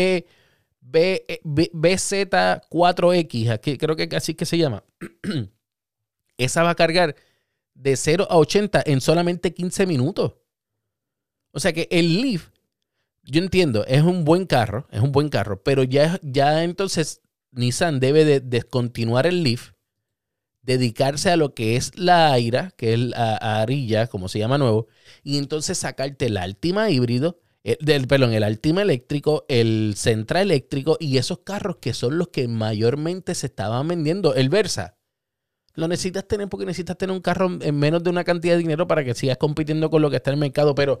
B, 0.00 0.26
B, 0.80 1.40
B, 1.44 1.70
BZ4X, 1.72 3.50
aquí, 3.50 3.76
creo 3.76 3.96
que 3.96 4.08
así 4.16 4.34
que 4.34 4.46
se 4.46 4.58
llama. 4.58 4.82
Esa 6.38 6.62
va 6.62 6.70
a 6.70 6.74
cargar 6.74 7.14
de 7.74 7.96
0 7.96 8.26
a 8.30 8.36
80 8.36 8.82
en 8.86 9.00
solamente 9.00 9.52
15 9.52 9.86
minutos. 9.86 10.34
O 11.52 11.60
sea 11.60 11.72
que 11.72 11.88
el 11.90 12.20
Leaf, 12.20 12.50
yo 13.24 13.42
entiendo, 13.42 13.84
es 13.86 14.02
un 14.02 14.24
buen 14.24 14.46
carro, 14.46 14.86
es 14.90 15.00
un 15.00 15.12
buen 15.12 15.28
carro, 15.28 15.62
pero 15.62 15.82
ya, 15.82 16.18
ya 16.22 16.64
entonces 16.64 17.20
Nissan 17.50 18.00
debe 18.00 18.24
de 18.24 18.40
descontinuar 18.40 19.26
el 19.26 19.42
Leaf 19.42 19.72
dedicarse 20.62 21.30
a 21.30 21.36
lo 21.36 21.54
que 21.54 21.76
es 21.76 21.96
la 21.98 22.32
AIRA, 22.32 22.72
que 22.76 22.92
es 22.94 22.98
la 22.98 23.36
Arilla, 23.36 24.06
como 24.06 24.28
se 24.28 24.38
llama 24.38 24.58
nuevo, 24.58 24.86
y 25.22 25.38
entonces 25.38 25.78
sacarte 25.78 26.26
el 26.26 26.36
Altima 26.36 26.90
híbrido, 26.90 27.40
el, 27.62 27.72
eh, 27.72 27.78
del, 27.80 28.06
perdón, 28.06 28.32
el 28.32 28.42
Altima 28.42 28.82
eléctrico, 28.82 29.44
el 29.48 29.94
Centra 29.96 30.42
eléctrico 30.42 30.96
y 31.00 31.18
esos 31.18 31.38
carros 31.40 31.76
que 31.76 31.92
son 31.92 32.18
los 32.18 32.28
que 32.28 32.48
mayormente 32.48 33.34
se 33.34 33.46
estaban 33.46 33.86
vendiendo. 33.88 34.34
El 34.34 34.48
Versa, 34.48 34.96
lo 35.74 35.88
necesitas 35.88 36.26
tener 36.26 36.48
porque 36.48 36.66
necesitas 36.66 36.96
tener 36.96 37.14
un 37.14 37.22
carro 37.22 37.48
en 37.60 37.78
menos 37.78 38.02
de 38.02 38.10
una 38.10 38.24
cantidad 38.24 38.54
de 38.54 38.60
dinero 38.60 38.86
para 38.86 39.04
que 39.04 39.14
sigas 39.14 39.38
compitiendo 39.38 39.90
con 39.90 40.02
lo 40.02 40.10
que 40.10 40.16
está 40.16 40.30
en 40.30 40.34
el 40.34 40.40
mercado, 40.40 40.74
pero 40.74 41.00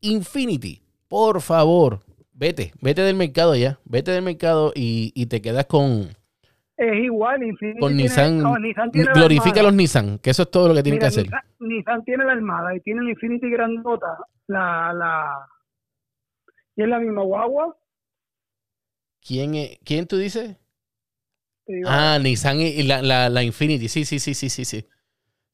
Infinity, 0.00 0.82
por 1.08 1.40
favor, 1.40 2.00
vete, 2.32 2.72
vete 2.80 3.02
del 3.02 3.16
mercado 3.16 3.56
ya, 3.56 3.78
vete 3.84 4.10
del 4.10 4.22
mercado 4.22 4.72
y, 4.74 5.12
y 5.14 5.26
te 5.26 5.42
quedas 5.42 5.66
con 5.66 6.10
es 6.78 7.04
igual, 7.04 7.42
Infinity 7.42 7.80
con 7.80 7.96
Nissan, 7.96 8.40
glorifica 9.12 9.58
a 9.58 9.62
los 9.64 9.74
Nissan, 9.74 10.18
que 10.20 10.30
eso 10.30 10.44
es 10.44 10.50
todo 10.50 10.68
lo 10.68 10.74
que 10.74 10.84
tiene 10.84 11.00
que 11.00 11.06
hacer. 11.06 11.26
Nissan, 11.58 12.04
tiene 12.04 12.24
la 12.24 12.32
armada 12.32 12.72
y 12.72 12.78
tiene 12.80 13.00
el 13.00 13.08
Infinity 13.08 13.50
grandota, 13.50 14.16
la, 14.46 14.92
la, 14.92 15.48
y 16.78 16.82
es 16.82 16.88
la 16.88 17.00
misma 17.00 17.22
guagua. 17.22 17.76
¿Quién, 19.20 19.52
¿quién 19.84 20.06
tú 20.06 20.16
dices? 20.16 20.56
Ah, 21.84 22.18
Nissan 22.22 22.60
y 22.60 22.84
la, 22.84 23.02
la, 23.02 23.28
la, 23.28 23.42
Infinity, 23.42 23.88
sí, 23.88 24.04
sí, 24.04 24.20
sí, 24.20 24.32
sí, 24.32 24.48
sí, 24.48 24.64
sí. 24.64 24.86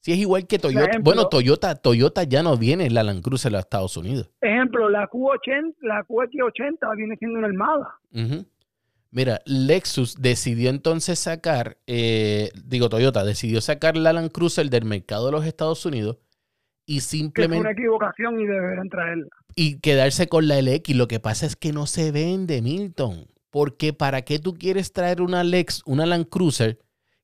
Sí, 0.01 0.11
es 0.11 0.19
igual 0.19 0.45
que 0.45 0.59
Toyota. 0.59 0.99
bueno, 1.01 1.27
Toyota, 1.27 1.73
Toyota 1.75 2.23
ya 2.23 2.43
no 2.43 2.57
viene 2.57 2.91
la 2.91 3.01
Land 3.01 3.23
Cruiser 3.23 3.51
los 3.51 3.61
Estados 3.61 3.97
Unidos. 3.97 4.29
Ejemplo, 4.39 4.87
la 4.87 5.09
Q80, 5.09 5.73
la 5.81 6.05
QX80 6.07 6.95
viene 6.95 7.17
siendo 7.17 7.39
una 7.39 7.47
armada. 7.47 7.99
Mira, 9.09 9.41
Lexus 9.45 10.21
decidió 10.21 10.69
entonces 10.69 11.17
sacar, 11.17 11.77
eh, 11.87 12.51
digo 12.65 12.87
Toyota, 12.87 13.23
decidió 13.23 13.61
sacar 13.61 13.97
la 13.97 14.13
Land 14.13 14.31
Cruiser 14.31 14.69
del 14.69 14.85
mercado 14.85 15.25
de 15.25 15.31
los 15.31 15.45
Estados 15.45 15.83
Unidos 15.87 16.17
y 16.85 17.01
simplemente... 17.01 17.57
Es 17.57 17.61
una 17.61 17.71
equivocación 17.71 18.39
y 18.39 18.45
deberán 18.45 18.89
traerla. 18.89 19.27
Y 19.55 19.79
quedarse 19.79 20.27
con 20.27 20.47
la 20.47 20.61
LX. 20.61 20.95
Lo 20.95 21.07
que 21.07 21.19
pasa 21.19 21.45
es 21.45 21.55
que 21.55 21.73
no 21.73 21.87
se 21.87 22.11
vende, 22.11 22.61
Milton. 22.61 23.27
Porque 23.49 23.93
¿para 23.93 24.23
qué 24.23 24.39
tú 24.39 24.53
quieres 24.53 24.91
traer 24.91 25.21
una 25.21 25.43
Lex, 25.43 25.81
una 25.85 26.05
Land 26.05 26.27
Cruiser, 26.29 26.79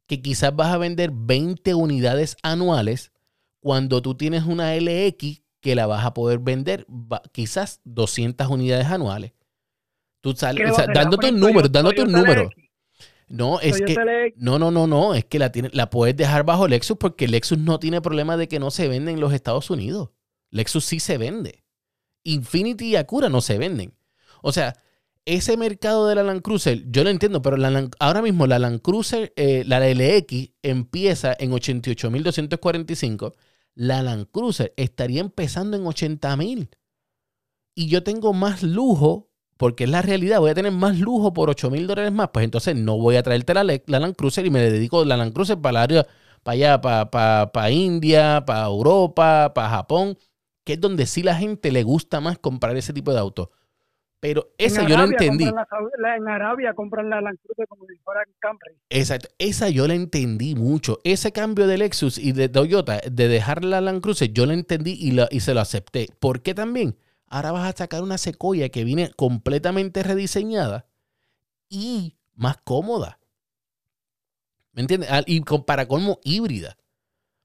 que 0.08 0.22
quizás 0.22 0.56
vas 0.56 0.74
a 0.74 0.78
vender 0.78 1.12
20 1.14 1.74
unidades 1.76 2.38
anuales 2.42 3.12
cuando 3.60 4.02
tú 4.02 4.16
tienes 4.16 4.46
una 4.46 4.76
LX 4.76 5.42
que 5.60 5.76
la 5.76 5.88
vas 5.88 6.06
a 6.06 6.14
poder 6.14 6.40
vender 6.40 6.86
quizás 7.34 7.82
200 7.84 8.48
unidades 8.48 8.88
anuales? 8.88 9.34
Tú 10.22 10.34
sales, 10.34 10.72
dándote 10.94 11.32
un 11.32 11.40
número, 11.40 11.68
dándote 11.68 12.04
un 12.04 12.12
número. 12.12 12.50
No, 13.32 13.60
es 13.60 13.82
que. 13.82 14.34
No, 14.36 14.60
no, 14.60 14.72
no, 14.72 14.88
no. 14.88 15.16
Es 15.16 15.26
que 15.26 15.40
la, 15.40 15.52
tiene, 15.52 15.70
la 15.74 15.90
puedes 15.90 16.16
dejar 16.16 16.44
bajo 16.44 16.68
Lexus 16.68 16.98
porque 16.98 17.28
Lexus 17.28 17.58
no 17.58 17.80
tiene 17.80 18.02
problema 18.02 18.38
de 18.38 18.48
que 18.48 18.60
no 18.60 18.72
se 18.72 18.88
vende 18.88 19.12
en 19.12 19.20
los 19.20 19.34
Estados 19.34 19.70
Unidos. 19.70 20.10
Lexus 20.50 20.86
sí 20.86 21.00
se 21.00 21.18
vende. 21.18 21.64
Infinity 22.24 22.90
y 22.90 22.96
Acura 22.98 23.30
no 23.30 23.42
se 23.42 23.58
venden. 23.58 23.96
O 24.42 24.52
sea, 24.52 24.76
ese 25.26 25.56
mercado 25.56 26.08
de 26.08 26.16
la 26.16 26.24
Land 26.24 26.42
Cruiser, 26.42 26.90
yo 26.92 27.04
lo 27.04 27.10
entiendo, 27.10 27.42
pero 27.42 27.58
la 27.58 27.90
ahora 28.00 28.22
mismo 28.22 28.48
la 28.48 28.60
Land 28.60 28.82
Cruiser, 28.82 29.34
eh, 29.36 29.64
la 29.66 29.80
LX, 29.80 30.52
empieza 30.62 31.36
en 31.40 31.52
88.245. 31.52 33.34
La 33.74 34.02
Land 34.02 34.28
Cruiser 34.32 34.74
estaría 34.78 35.22
empezando 35.22 35.78
en 35.78 35.84
80.000. 35.84 36.70
Y 37.74 37.88
yo 37.88 38.04
tengo 38.04 38.34
más 38.34 38.64
lujo 38.64 39.31
porque 39.62 39.84
es 39.84 39.92
la 39.92 40.02
realidad, 40.02 40.40
voy 40.40 40.50
a 40.50 40.56
tener 40.56 40.72
más 40.72 41.00
lujo 41.00 41.34
por 41.34 41.52
8 41.52 41.70
mil 41.70 41.86
dólares 41.86 42.12
más, 42.12 42.30
pues 42.30 42.44
entonces 42.44 42.76
no 42.76 42.98
voy 42.98 43.16
a 43.16 43.22
traerte 43.22 43.54
la, 43.54 43.64
la, 43.64 43.80
Land 43.86 44.16
Cruiser 44.16 44.44
y 44.44 44.50
me 44.50 44.60
dedico 44.60 45.06
la 45.06 45.18
Land 45.18 45.34
Cruiser 45.34 45.62
para 45.62 45.84
área, 45.84 46.08
para 46.42 46.54
allá, 46.54 46.82
para, 46.82 47.52
para, 47.52 47.70
India, 47.70 48.44
para 48.44 48.66
Europa, 48.66 49.52
para 49.54 49.70
Japón, 49.70 50.18
que 50.64 50.74
es 50.74 50.82
donde 50.82 51.06
sí 51.06 51.22
la 51.22 51.36
gente 51.36 51.72
le 51.72 51.84
gusta 51.84 52.20
más 52.20 52.40
comprar 52.40 52.76
ese 52.76 52.92
tipo 52.92 53.14
de 53.14 53.20
autos. 53.20 53.50
Pero 54.20 54.50
esa 54.58 54.82
yo 54.82 54.98
la 54.98 55.04
entendí. 55.04 55.46
en 55.46 56.28
Arabia 56.28 56.74
compran 56.74 57.12
la 57.12 57.22
Land 57.22 57.38
Cruiser 57.44 57.68
como 57.68 57.86
si 57.86 57.96
fuera 57.98 58.22
Camry. 58.40 58.74
Exacto. 58.90 59.30
Esa 59.38 59.70
yo 59.70 59.88
la 59.88 59.94
entendí 59.94 60.56
mucho. 60.56 60.98
Ese 61.04 61.32
cambio 61.32 61.68
de 61.68 61.78
Lexus 61.78 62.18
y 62.18 62.32
de 62.32 62.50
Toyota, 62.50 63.00
de 63.12 63.28
dejar 63.28 63.64
la 63.64 63.80
Land 63.80 64.02
Cruiser, 64.02 64.34
yo 64.34 64.48
la 64.48 64.56
entendí 64.56 64.94
y, 64.94 65.16
y 65.30 65.40
se 65.40 65.54
lo 65.54 65.60
acepté. 65.60 66.08
¿Por 66.20 66.42
qué 66.42 66.56
también? 66.56 66.96
Ahora 67.32 67.54
vas 67.54 67.74
a 67.74 67.78
sacar 67.78 68.04
una 68.04 68.18
Sequoia 68.18 68.68
que 68.68 68.84
viene 68.84 69.10
completamente 69.12 70.04
rediseñada 70.04 70.86
y 71.70 72.18
más 72.36 72.58
cómoda. 72.58 73.20
¿Me 74.74 74.82
entiendes? 74.82 75.10
Y 75.28 75.40
para 75.66 75.88
colmo, 75.88 76.20
híbrida. 76.26 76.76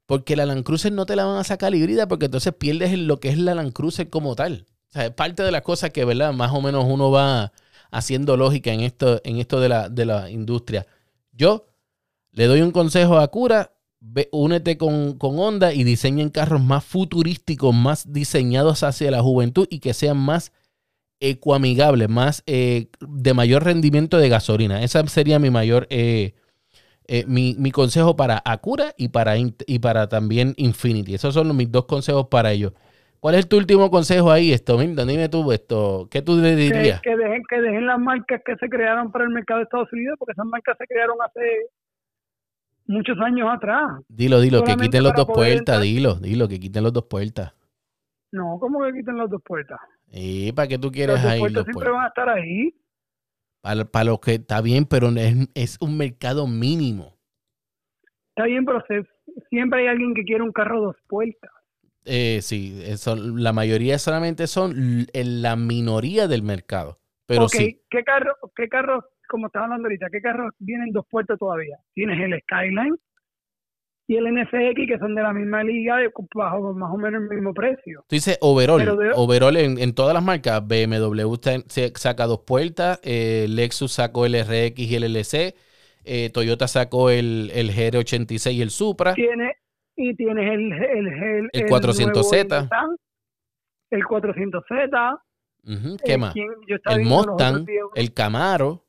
Porque 0.06 0.34
la 0.34 0.44
Land 0.44 0.64
Cruiser 0.64 0.92
no 0.92 1.06
te 1.06 1.14
la 1.14 1.24
van 1.24 1.38
a 1.38 1.44
sacar 1.44 1.72
híbrida 1.72 2.08
porque 2.08 2.24
entonces 2.24 2.52
pierdes 2.52 2.98
lo 2.98 3.20
que 3.20 3.28
es 3.28 3.38
la 3.38 3.54
Land 3.54 3.72
Cruiser 3.72 4.10
como 4.10 4.34
tal. 4.34 4.66
O 4.88 4.92
sea, 4.92 5.06
es 5.06 5.12
parte 5.12 5.44
de 5.44 5.52
las 5.52 5.62
cosas 5.62 5.90
que, 5.90 6.04
¿verdad? 6.04 6.32
Más 6.32 6.50
o 6.50 6.60
menos 6.60 6.84
uno 6.88 7.12
va 7.12 7.52
haciendo 7.92 8.36
lógica 8.36 8.72
en 8.72 8.80
esto, 8.80 9.20
en 9.22 9.36
esto 9.36 9.60
de, 9.60 9.68
la, 9.68 9.88
de 9.88 10.04
la 10.04 10.28
industria. 10.30 10.84
Yo 11.30 11.68
le 12.32 12.46
doy 12.46 12.60
un 12.60 12.72
consejo 12.72 13.18
a 13.18 13.28
Cura, 13.28 13.75
únete 14.30 14.76
con, 14.76 15.18
con 15.18 15.38
Honda 15.38 15.72
y 15.72 15.84
diseñen 15.84 16.30
carros 16.30 16.62
más 16.62 16.84
futurísticos, 16.84 17.74
más 17.74 18.12
diseñados 18.12 18.82
hacia 18.82 19.10
la 19.10 19.22
juventud 19.22 19.66
y 19.70 19.80
que 19.80 19.94
sean 19.94 20.16
más 20.16 20.52
ecoamigables, 21.20 22.08
más 22.08 22.42
eh, 22.46 22.88
de 23.00 23.34
mayor 23.34 23.64
rendimiento 23.64 24.18
de 24.18 24.28
gasolina. 24.28 24.82
Esa 24.82 25.06
sería 25.06 25.38
mi 25.38 25.50
mayor, 25.50 25.86
eh, 25.90 26.34
eh, 27.08 27.24
mi, 27.26 27.54
mi, 27.58 27.70
consejo 27.70 28.16
para 28.16 28.42
Acura 28.44 28.92
y 28.96 29.08
para, 29.08 29.36
y 29.38 29.78
para 29.78 30.08
también 30.08 30.54
Infinity. 30.56 31.14
Esos 31.14 31.34
son 31.34 31.56
mis 31.56 31.70
dos 31.70 31.86
consejos 31.86 32.26
para 32.28 32.52
ellos. 32.52 32.72
¿Cuál 33.20 33.36
es 33.36 33.48
tu 33.48 33.56
último 33.56 33.90
consejo 33.90 34.30
ahí, 34.30 34.52
esto? 34.52 34.76
Dime 34.78 35.28
tú, 35.28 35.50
esto, 35.50 36.06
¿qué 36.10 36.22
tú 36.22 36.36
le 36.36 36.54
dirías? 36.54 37.00
Que, 37.00 37.16
dejen, 37.16 37.42
que 37.48 37.60
dejen 37.60 37.86
las 37.86 37.98
marcas 37.98 38.42
que 38.44 38.54
se 38.56 38.68
crearon 38.68 39.10
para 39.10 39.24
el 39.24 39.30
mercado 39.30 39.58
de 39.58 39.64
Estados 39.64 39.92
Unidos, 39.92 40.16
porque 40.18 40.32
esas 40.32 40.46
marcas 40.46 40.76
se 40.78 40.86
crearon 40.86 41.16
hace 41.24 41.40
muchos 42.86 43.18
años 43.20 43.48
atrás. 43.52 44.02
Dilo, 44.08 44.40
dilo, 44.40 44.62
que 44.62 44.76
quiten 44.76 45.02
los 45.02 45.14
dos 45.14 45.26
puertas, 45.26 45.80
dilo, 45.80 46.14
dilo, 46.14 46.48
que 46.48 46.60
quiten 46.60 46.82
los 46.82 46.92
dos 46.92 47.04
puertas. 47.04 47.54
No, 48.32 48.58
¿cómo 48.60 48.82
que 48.84 48.92
quiten 48.92 49.16
los 49.16 49.30
dos 49.30 49.42
puertas? 49.42 49.78
¿Y 50.10 50.52
para 50.52 50.68
qué 50.68 50.78
tú 50.78 50.90
quieres 50.90 51.24
ahí? 51.24 51.40
Los 51.40 51.52
dos 51.52 51.64
puertas 51.64 51.74
siempre 51.74 51.90
van 51.90 52.04
a 52.04 52.08
estar 52.08 52.28
ahí. 52.28 52.74
Para, 53.60 53.84
para 53.84 54.04
lo 54.04 54.20
que 54.20 54.34
está 54.34 54.60
bien, 54.60 54.84
pero 54.84 55.08
es, 55.10 55.48
es 55.54 55.78
un 55.80 55.96
mercado 55.96 56.46
mínimo. 56.46 57.16
Está 58.30 58.44
bien, 58.44 58.64
pero 58.64 58.84
siempre 59.50 59.80
hay 59.80 59.86
alguien 59.88 60.14
que 60.14 60.24
quiere 60.24 60.42
un 60.42 60.52
carro 60.52 60.80
dos 60.80 60.96
puertas. 61.08 61.50
Eh, 62.04 62.40
sí, 62.40 62.80
la 63.34 63.52
mayoría 63.52 63.98
solamente 63.98 64.46
son 64.46 65.06
en 65.12 65.42
la 65.42 65.56
minoría 65.56 66.28
del 66.28 66.42
mercado. 66.42 67.00
Pero 67.26 67.48
sí. 67.48 67.82
¿Qué 67.90 68.04
carro, 68.04 68.36
qué 68.54 68.68
carros, 68.68 69.04
como 69.28 69.46
estaba 69.46 69.66
hablando 69.66 69.86
ahorita, 69.86 70.08
qué 70.10 70.20
carros 70.20 70.52
vienen 70.58 70.92
dos 70.92 71.04
puertos 71.10 71.38
todavía? 71.38 71.76
Tienes 71.94 72.20
el 72.20 72.40
Skyline 72.42 72.96
y 74.08 74.16
el 74.16 74.32
NFX, 74.32 74.86
que 74.86 74.98
son 74.98 75.14
de 75.14 75.22
la 75.22 75.32
misma 75.32 75.64
liga, 75.64 75.98
bajo 76.34 76.72
más 76.74 76.92
o 76.92 76.96
menos 76.96 77.22
el 77.22 77.28
mismo 77.28 77.52
precio. 77.52 78.04
Tú 78.08 78.14
dices 78.14 78.38
overall. 78.40 79.12
Overall 79.16 79.56
en, 79.56 79.94
todas 79.94 80.14
las 80.14 80.22
marcas. 80.22 80.62
BMW 80.66 81.34
saca 81.94 82.26
dos 82.26 82.40
puertas, 82.46 83.00
eh, 83.02 83.46
Lexus 83.48 83.92
sacó 83.92 84.26
el 84.26 84.34
RX 84.34 84.78
y 84.78 84.94
el 84.94 85.04
LC. 85.04 85.54
Eh, 86.04 86.30
Toyota 86.30 86.68
sacó 86.68 87.10
el, 87.10 87.50
el 87.52 87.70
GR86 87.70 88.52
y 88.52 88.62
el 88.62 88.70
Supra. 88.70 89.14
Tiene, 89.14 89.56
y 89.96 90.14
tienes 90.14 90.52
el, 90.52 90.72
el, 90.72 91.06
el, 91.08 91.50
el 91.52 91.64
400Z. 91.64 92.68
El 93.90 94.02
400Z. 94.04 95.20
¿Qué 96.04 96.16
más? 96.16 96.34
El 96.36 97.04
Mustang, 97.04 97.66
el 97.96 98.14
Camaro. 98.14 98.85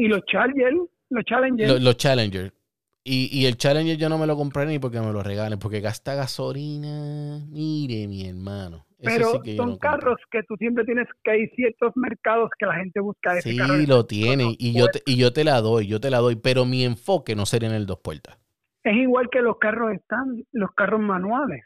Y 0.00 0.08
los 0.08 0.24
Challenger. 0.24 0.72
Los 1.10 1.24
Challenger. 1.26 1.82
Los, 1.82 1.96
Challenger. 1.98 2.54
Y, 3.04 3.28
y, 3.38 3.44
el 3.44 3.58
Challenger 3.58 3.98
yo 3.98 4.08
no 4.08 4.16
me 4.16 4.26
lo 4.26 4.34
compré 4.34 4.64
ni 4.64 4.78
porque 4.78 4.98
me 4.98 5.12
lo 5.12 5.22
regalen, 5.22 5.58
porque 5.58 5.80
gasta 5.80 6.14
gasolina. 6.14 7.44
Mire, 7.50 8.08
mi 8.08 8.26
hermano. 8.26 8.86
Pero 9.02 9.42
son 9.56 9.76
carros 9.76 10.18
que 10.30 10.42
tú 10.44 10.56
siempre 10.56 10.84
tienes 10.84 11.06
que 11.22 11.32
hay 11.32 11.48
ciertos 11.48 11.92
mercados 11.96 12.48
que 12.58 12.64
la 12.64 12.76
gente 12.76 13.00
busca 13.00 13.36
ese 13.36 13.50
sí, 13.50 13.86
lo 13.86 14.06
tiene. 14.06 14.56
Y 14.58 14.78
yo, 14.78 14.86
te, 14.86 15.02
y 15.04 15.18
yo 15.18 15.34
te 15.34 15.44
la 15.44 15.60
doy, 15.60 15.86
yo 15.86 16.00
te 16.00 16.08
la 16.08 16.18
doy. 16.18 16.36
Pero 16.36 16.64
mi 16.64 16.82
enfoque 16.82 17.36
no 17.36 17.44
sería 17.44 17.68
en 17.68 17.74
el 17.74 17.84
dos 17.84 17.98
puertas. 17.98 18.38
Es 18.82 18.96
igual 18.96 19.28
que 19.30 19.42
los 19.42 19.58
carros 19.58 19.92
están, 19.92 20.46
los 20.52 20.72
carros 20.72 21.00
manuales. 21.00 21.62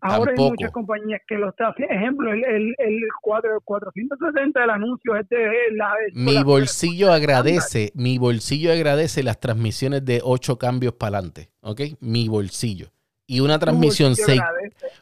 Ahora 0.00 0.32
hay 0.32 0.38
muchas 0.38 0.70
compañías 0.70 1.20
que 1.28 1.36
lo 1.36 1.50
están 1.50 1.72
haciendo. 1.72 1.94
Ejemplo, 1.94 2.32
el, 2.32 2.44
el, 2.44 2.74
el 2.78 3.00
460 3.22 4.60
del 4.60 4.70
anuncio 4.70 5.16
es 5.16 5.28
de 5.28 5.48
la... 5.72 5.92
Mi 6.14 6.42
bolsillo 6.42 7.12
agradece, 7.12 7.92
mi 7.94 8.18
bolsillo 8.18 8.72
agradece 8.72 9.22
las 9.22 9.38
transmisiones 9.38 10.04
de 10.04 10.20
ocho 10.24 10.58
cambios 10.58 10.94
para 10.94 11.18
adelante, 11.18 11.50
¿ok? 11.60 11.80
Mi 12.00 12.28
bolsillo. 12.28 12.88
Y 13.26 13.40
una 13.40 13.58
transmisión 13.58 14.16
6. 14.16 14.40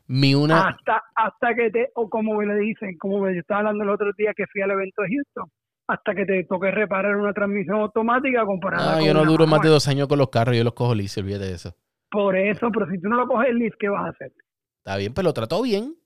Mi 0.06 0.34
una... 0.34 0.68
Hasta, 0.68 1.02
hasta 1.14 1.54
que 1.54 1.70
te, 1.70 1.90
o 1.94 2.10
como 2.10 2.42
le 2.42 2.56
dicen, 2.56 2.98
como 2.98 3.20
me 3.20 3.38
estaba 3.38 3.60
hablando 3.60 3.84
el 3.84 3.90
otro 3.90 4.12
día 4.18 4.34
que 4.36 4.46
fui 4.52 4.60
al 4.60 4.72
evento 4.72 5.02
de 5.02 5.08
Houston, 5.14 5.50
hasta 5.86 6.14
que 6.14 6.26
te 6.26 6.44
toque 6.44 6.70
reparar 6.70 7.16
una 7.16 7.32
transmisión 7.32 7.80
automática 7.80 8.44
comparada 8.44 8.96
no, 8.96 9.06
yo 9.06 9.14
no 9.14 9.24
duro 9.24 9.46
más 9.46 9.62
de 9.62 9.70
dos 9.70 9.88
años 9.88 10.08
con 10.08 10.18
los 10.18 10.28
carros, 10.28 10.56
yo 10.56 10.62
los 10.62 10.74
cojo 10.74 10.94
lis, 10.94 11.16
olvídate 11.16 11.46
de 11.46 11.54
eso. 11.54 11.74
Por 12.10 12.36
eso, 12.36 12.70
pero 12.70 12.86
si 12.90 13.00
tú 13.00 13.08
no 13.08 13.16
lo 13.16 13.26
coges 13.26 13.54
lis, 13.54 13.72
¿qué 13.78 13.88
vas 13.88 14.06
a 14.06 14.08
hacer? 14.10 14.32
Está 14.88 14.96
bien, 14.96 15.12
pero 15.12 15.26
lo 15.26 15.34
trató 15.34 15.60
bien. 15.60 15.96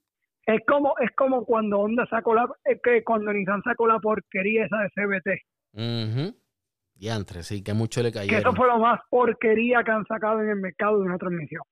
Es 0.44 0.60
como, 0.66 0.94
es 0.98 1.12
como 1.14 1.44
cuando 1.44 1.78
Honda 1.78 2.04
sacó 2.10 2.34
la, 2.34 2.48
es 2.64 2.80
que 2.82 3.04
cuando 3.04 3.32
Nissan 3.32 3.62
sacó 3.62 3.86
la 3.86 4.00
porquería 4.00 4.64
esa 4.64 4.76
de 4.78 4.88
CBT. 4.88 5.28
Uh 5.74 6.34
Y 6.96 7.08
antes, 7.08 7.46
sí, 7.46 7.62
que 7.62 7.74
mucho 7.74 8.02
le 8.02 8.10
cayó. 8.10 8.28
Que 8.28 8.38
eso 8.38 8.52
fue 8.52 8.66
lo 8.66 8.80
más 8.80 8.98
porquería 9.08 9.84
que 9.84 9.92
han 9.92 10.04
sacado 10.06 10.40
en 10.42 10.48
el 10.48 10.56
mercado 10.56 10.98
de 10.98 11.04
una 11.04 11.16
transmisión. 11.16 11.62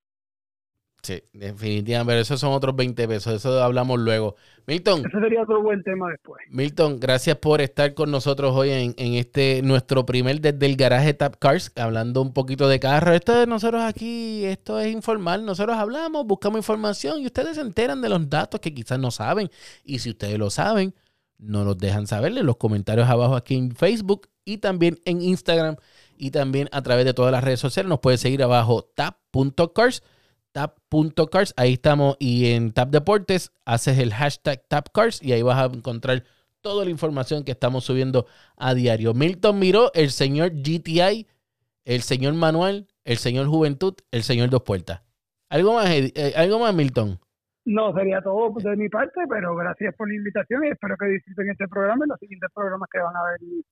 Sí, 1.02 1.22
definitivamente, 1.32 2.10
pero 2.10 2.20
esos 2.20 2.38
son 2.38 2.52
otros 2.52 2.76
20 2.76 3.08
pesos, 3.08 3.34
eso 3.34 3.62
hablamos 3.62 3.98
luego. 3.98 4.36
Milton. 4.66 5.00
Ese 5.00 5.18
sería 5.18 5.42
otro 5.42 5.62
buen 5.62 5.82
tema 5.82 6.10
después. 6.10 6.42
Milton, 6.50 7.00
gracias 7.00 7.36
por 7.38 7.60
estar 7.60 7.94
con 7.94 8.10
nosotros 8.10 8.54
hoy 8.54 8.70
en, 8.70 8.94
este, 9.14 9.62
nuestro 9.62 10.04
primer 10.04 10.40
desde 10.40 10.66
el 10.66 10.76
garaje 10.76 11.14
Tap 11.14 11.36
Cars, 11.38 11.72
hablando 11.76 12.20
un 12.20 12.32
poquito 12.32 12.68
de 12.68 12.78
carro. 12.78 13.14
Esto 13.14 13.34
de 13.38 13.46
nosotros 13.46 13.82
aquí, 13.82 14.44
esto 14.44 14.78
es 14.78 14.92
informal, 14.92 15.44
nosotros 15.44 15.76
hablamos, 15.76 16.26
buscamos 16.26 16.58
información 16.58 17.20
y 17.20 17.26
ustedes 17.26 17.56
se 17.56 17.62
enteran 17.62 18.02
de 18.02 18.10
los 18.10 18.28
datos 18.28 18.60
que 18.60 18.74
quizás 18.74 18.98
no 18.98 19.10
saben. 19.10 19.50
Y 19.82 20.00
si 20.00 20.10
ustedes 20.10 20.38
lo 20.38 20.50
saben, 20.50 20.94
no 21.38 21.64
nos 21.64 21.78
dejan 21.78 22.06
saber 22.06 22.36
en 22.36 22.44
los 22.44 22.56
comentarios 22.56 23.08
abajo 23.08 23.34
aquí 23.34 23.56
en 23.56 23.74
Facebook 23.74 24.28
y 24.44 24.58
también 24.58 25.00
en 25.06 25.22
Instagram 25.22 25.76
y 26.16 26.30
también 26.30 26.68
a 26.70 26.82
través 26.82 27.06
de 27.06 27.14
todas 27.14 27.32
las 27.32 27.42
redes 27.42 27.60
sociales. 27.60 27.88
Nos 27.88 28.00
puede 28.00 28.18
seguir 28.18 28.42
abajo 28.42 28.82
tap.cars 28.94 30.02
tap.cars. 30.52 31.54
Ahí 31.56 31.74
estamos. 31.74 32.16
Y 32.18 32.52
en 32.52 32.72
Tap 32.72 32.90
Deportes 32.90 33.52
haces 33.64 33.98
el 33.98 34.12
hashtag 34.12 34.62
TapCars 34.68 35.22
y 35.22 35.32
ahí 35.32 35.42
vas 35.42 35.58
a 35.58 35.66
encontrar 35.66 36.24
toda 36.60 36.84
la 36.84 36.90
información 36.90 37.44
que 37.44 37.52
estamos 37.52 37.84
subiendo 37.84 38.26
a 38.56 38.74
diario. 38.74 39.14
Milton 39.14 39.58
miró 39.58 39.92
el 39.94 40.10
señor 40.10 40.50
GTI, 40.50 41.26
el 41.84 42.02
señor 42.02 42.34
Manuel, 42.34 42.88
el 43.04 43.16
señor 43.16 43.46
Juventud, 43.46 43.94
el 44.10 44.22
señor 44.22 44.50
Dos 44.50 44.62
Puertas. 44.62 45.02
¿Algo 45.48 45.74
más, 45.74 45.90
eh, 45.90 46.32
¿algo 46.36 46.60
más 46.60 46.74
Milton? 46.74 47.18
No, 47.64 47.92
sería 47.94 48.20
todo 48.22 48.52
de 48.58 48.76
mi 48.76 48.88
parte, 48.88 49.20
pero 49.28 49.54
gracias 49.54 49.94
por 49.96 50.08
la 50.08 50.14
invitación 50.14 50.64
y 50.64 50.68
espero 50.68 50.96
que 50.96 51.06
disfruten 51.06 51.50
este 51.50 51.68
programa 51.68 52.04
y 52.04 52.08
los 52.08 52.18
siguientes 52.18 52.50
programas 52.54 52.88
que 52.90 52.98
van 53.00 53.14
a 53.14 53.22
en 53.40 53.64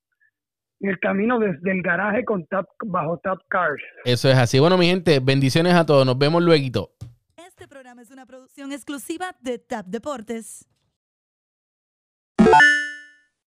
el 0.81 0.99
camino 1.01 1.39
desde 1.39 1.73
el 1.73 1.83
garaje 1.83 2.25
con 2.25 2.47
tap, 2.47 2.67
bajo 2.85 3.19
Tap 3.19 3.39
Cars. 3.49 3.83
Eso 4.05 4.29
es 4.29 4.37
así. 4.37 4.59
Bueno, 4.59 4.79
mi 4.79 4.87
gente, 4.87 5.21
bendiciones 5.21 5.75
a 5.75 5.85
todos. 5.85 6.07
Nos 6.07 6.19
vemos 6.19 6.43
luego. 6.43 6.93
Este 7.37 7.67
programa 7.67 8.03
es 8.03 8.11
una 8.11 8.27
producción 8.27 8.73
exclusiva 8.73 9.35
de 9.41 9.59
Tap 9.59 9.87
Deportes. 9.87 10.69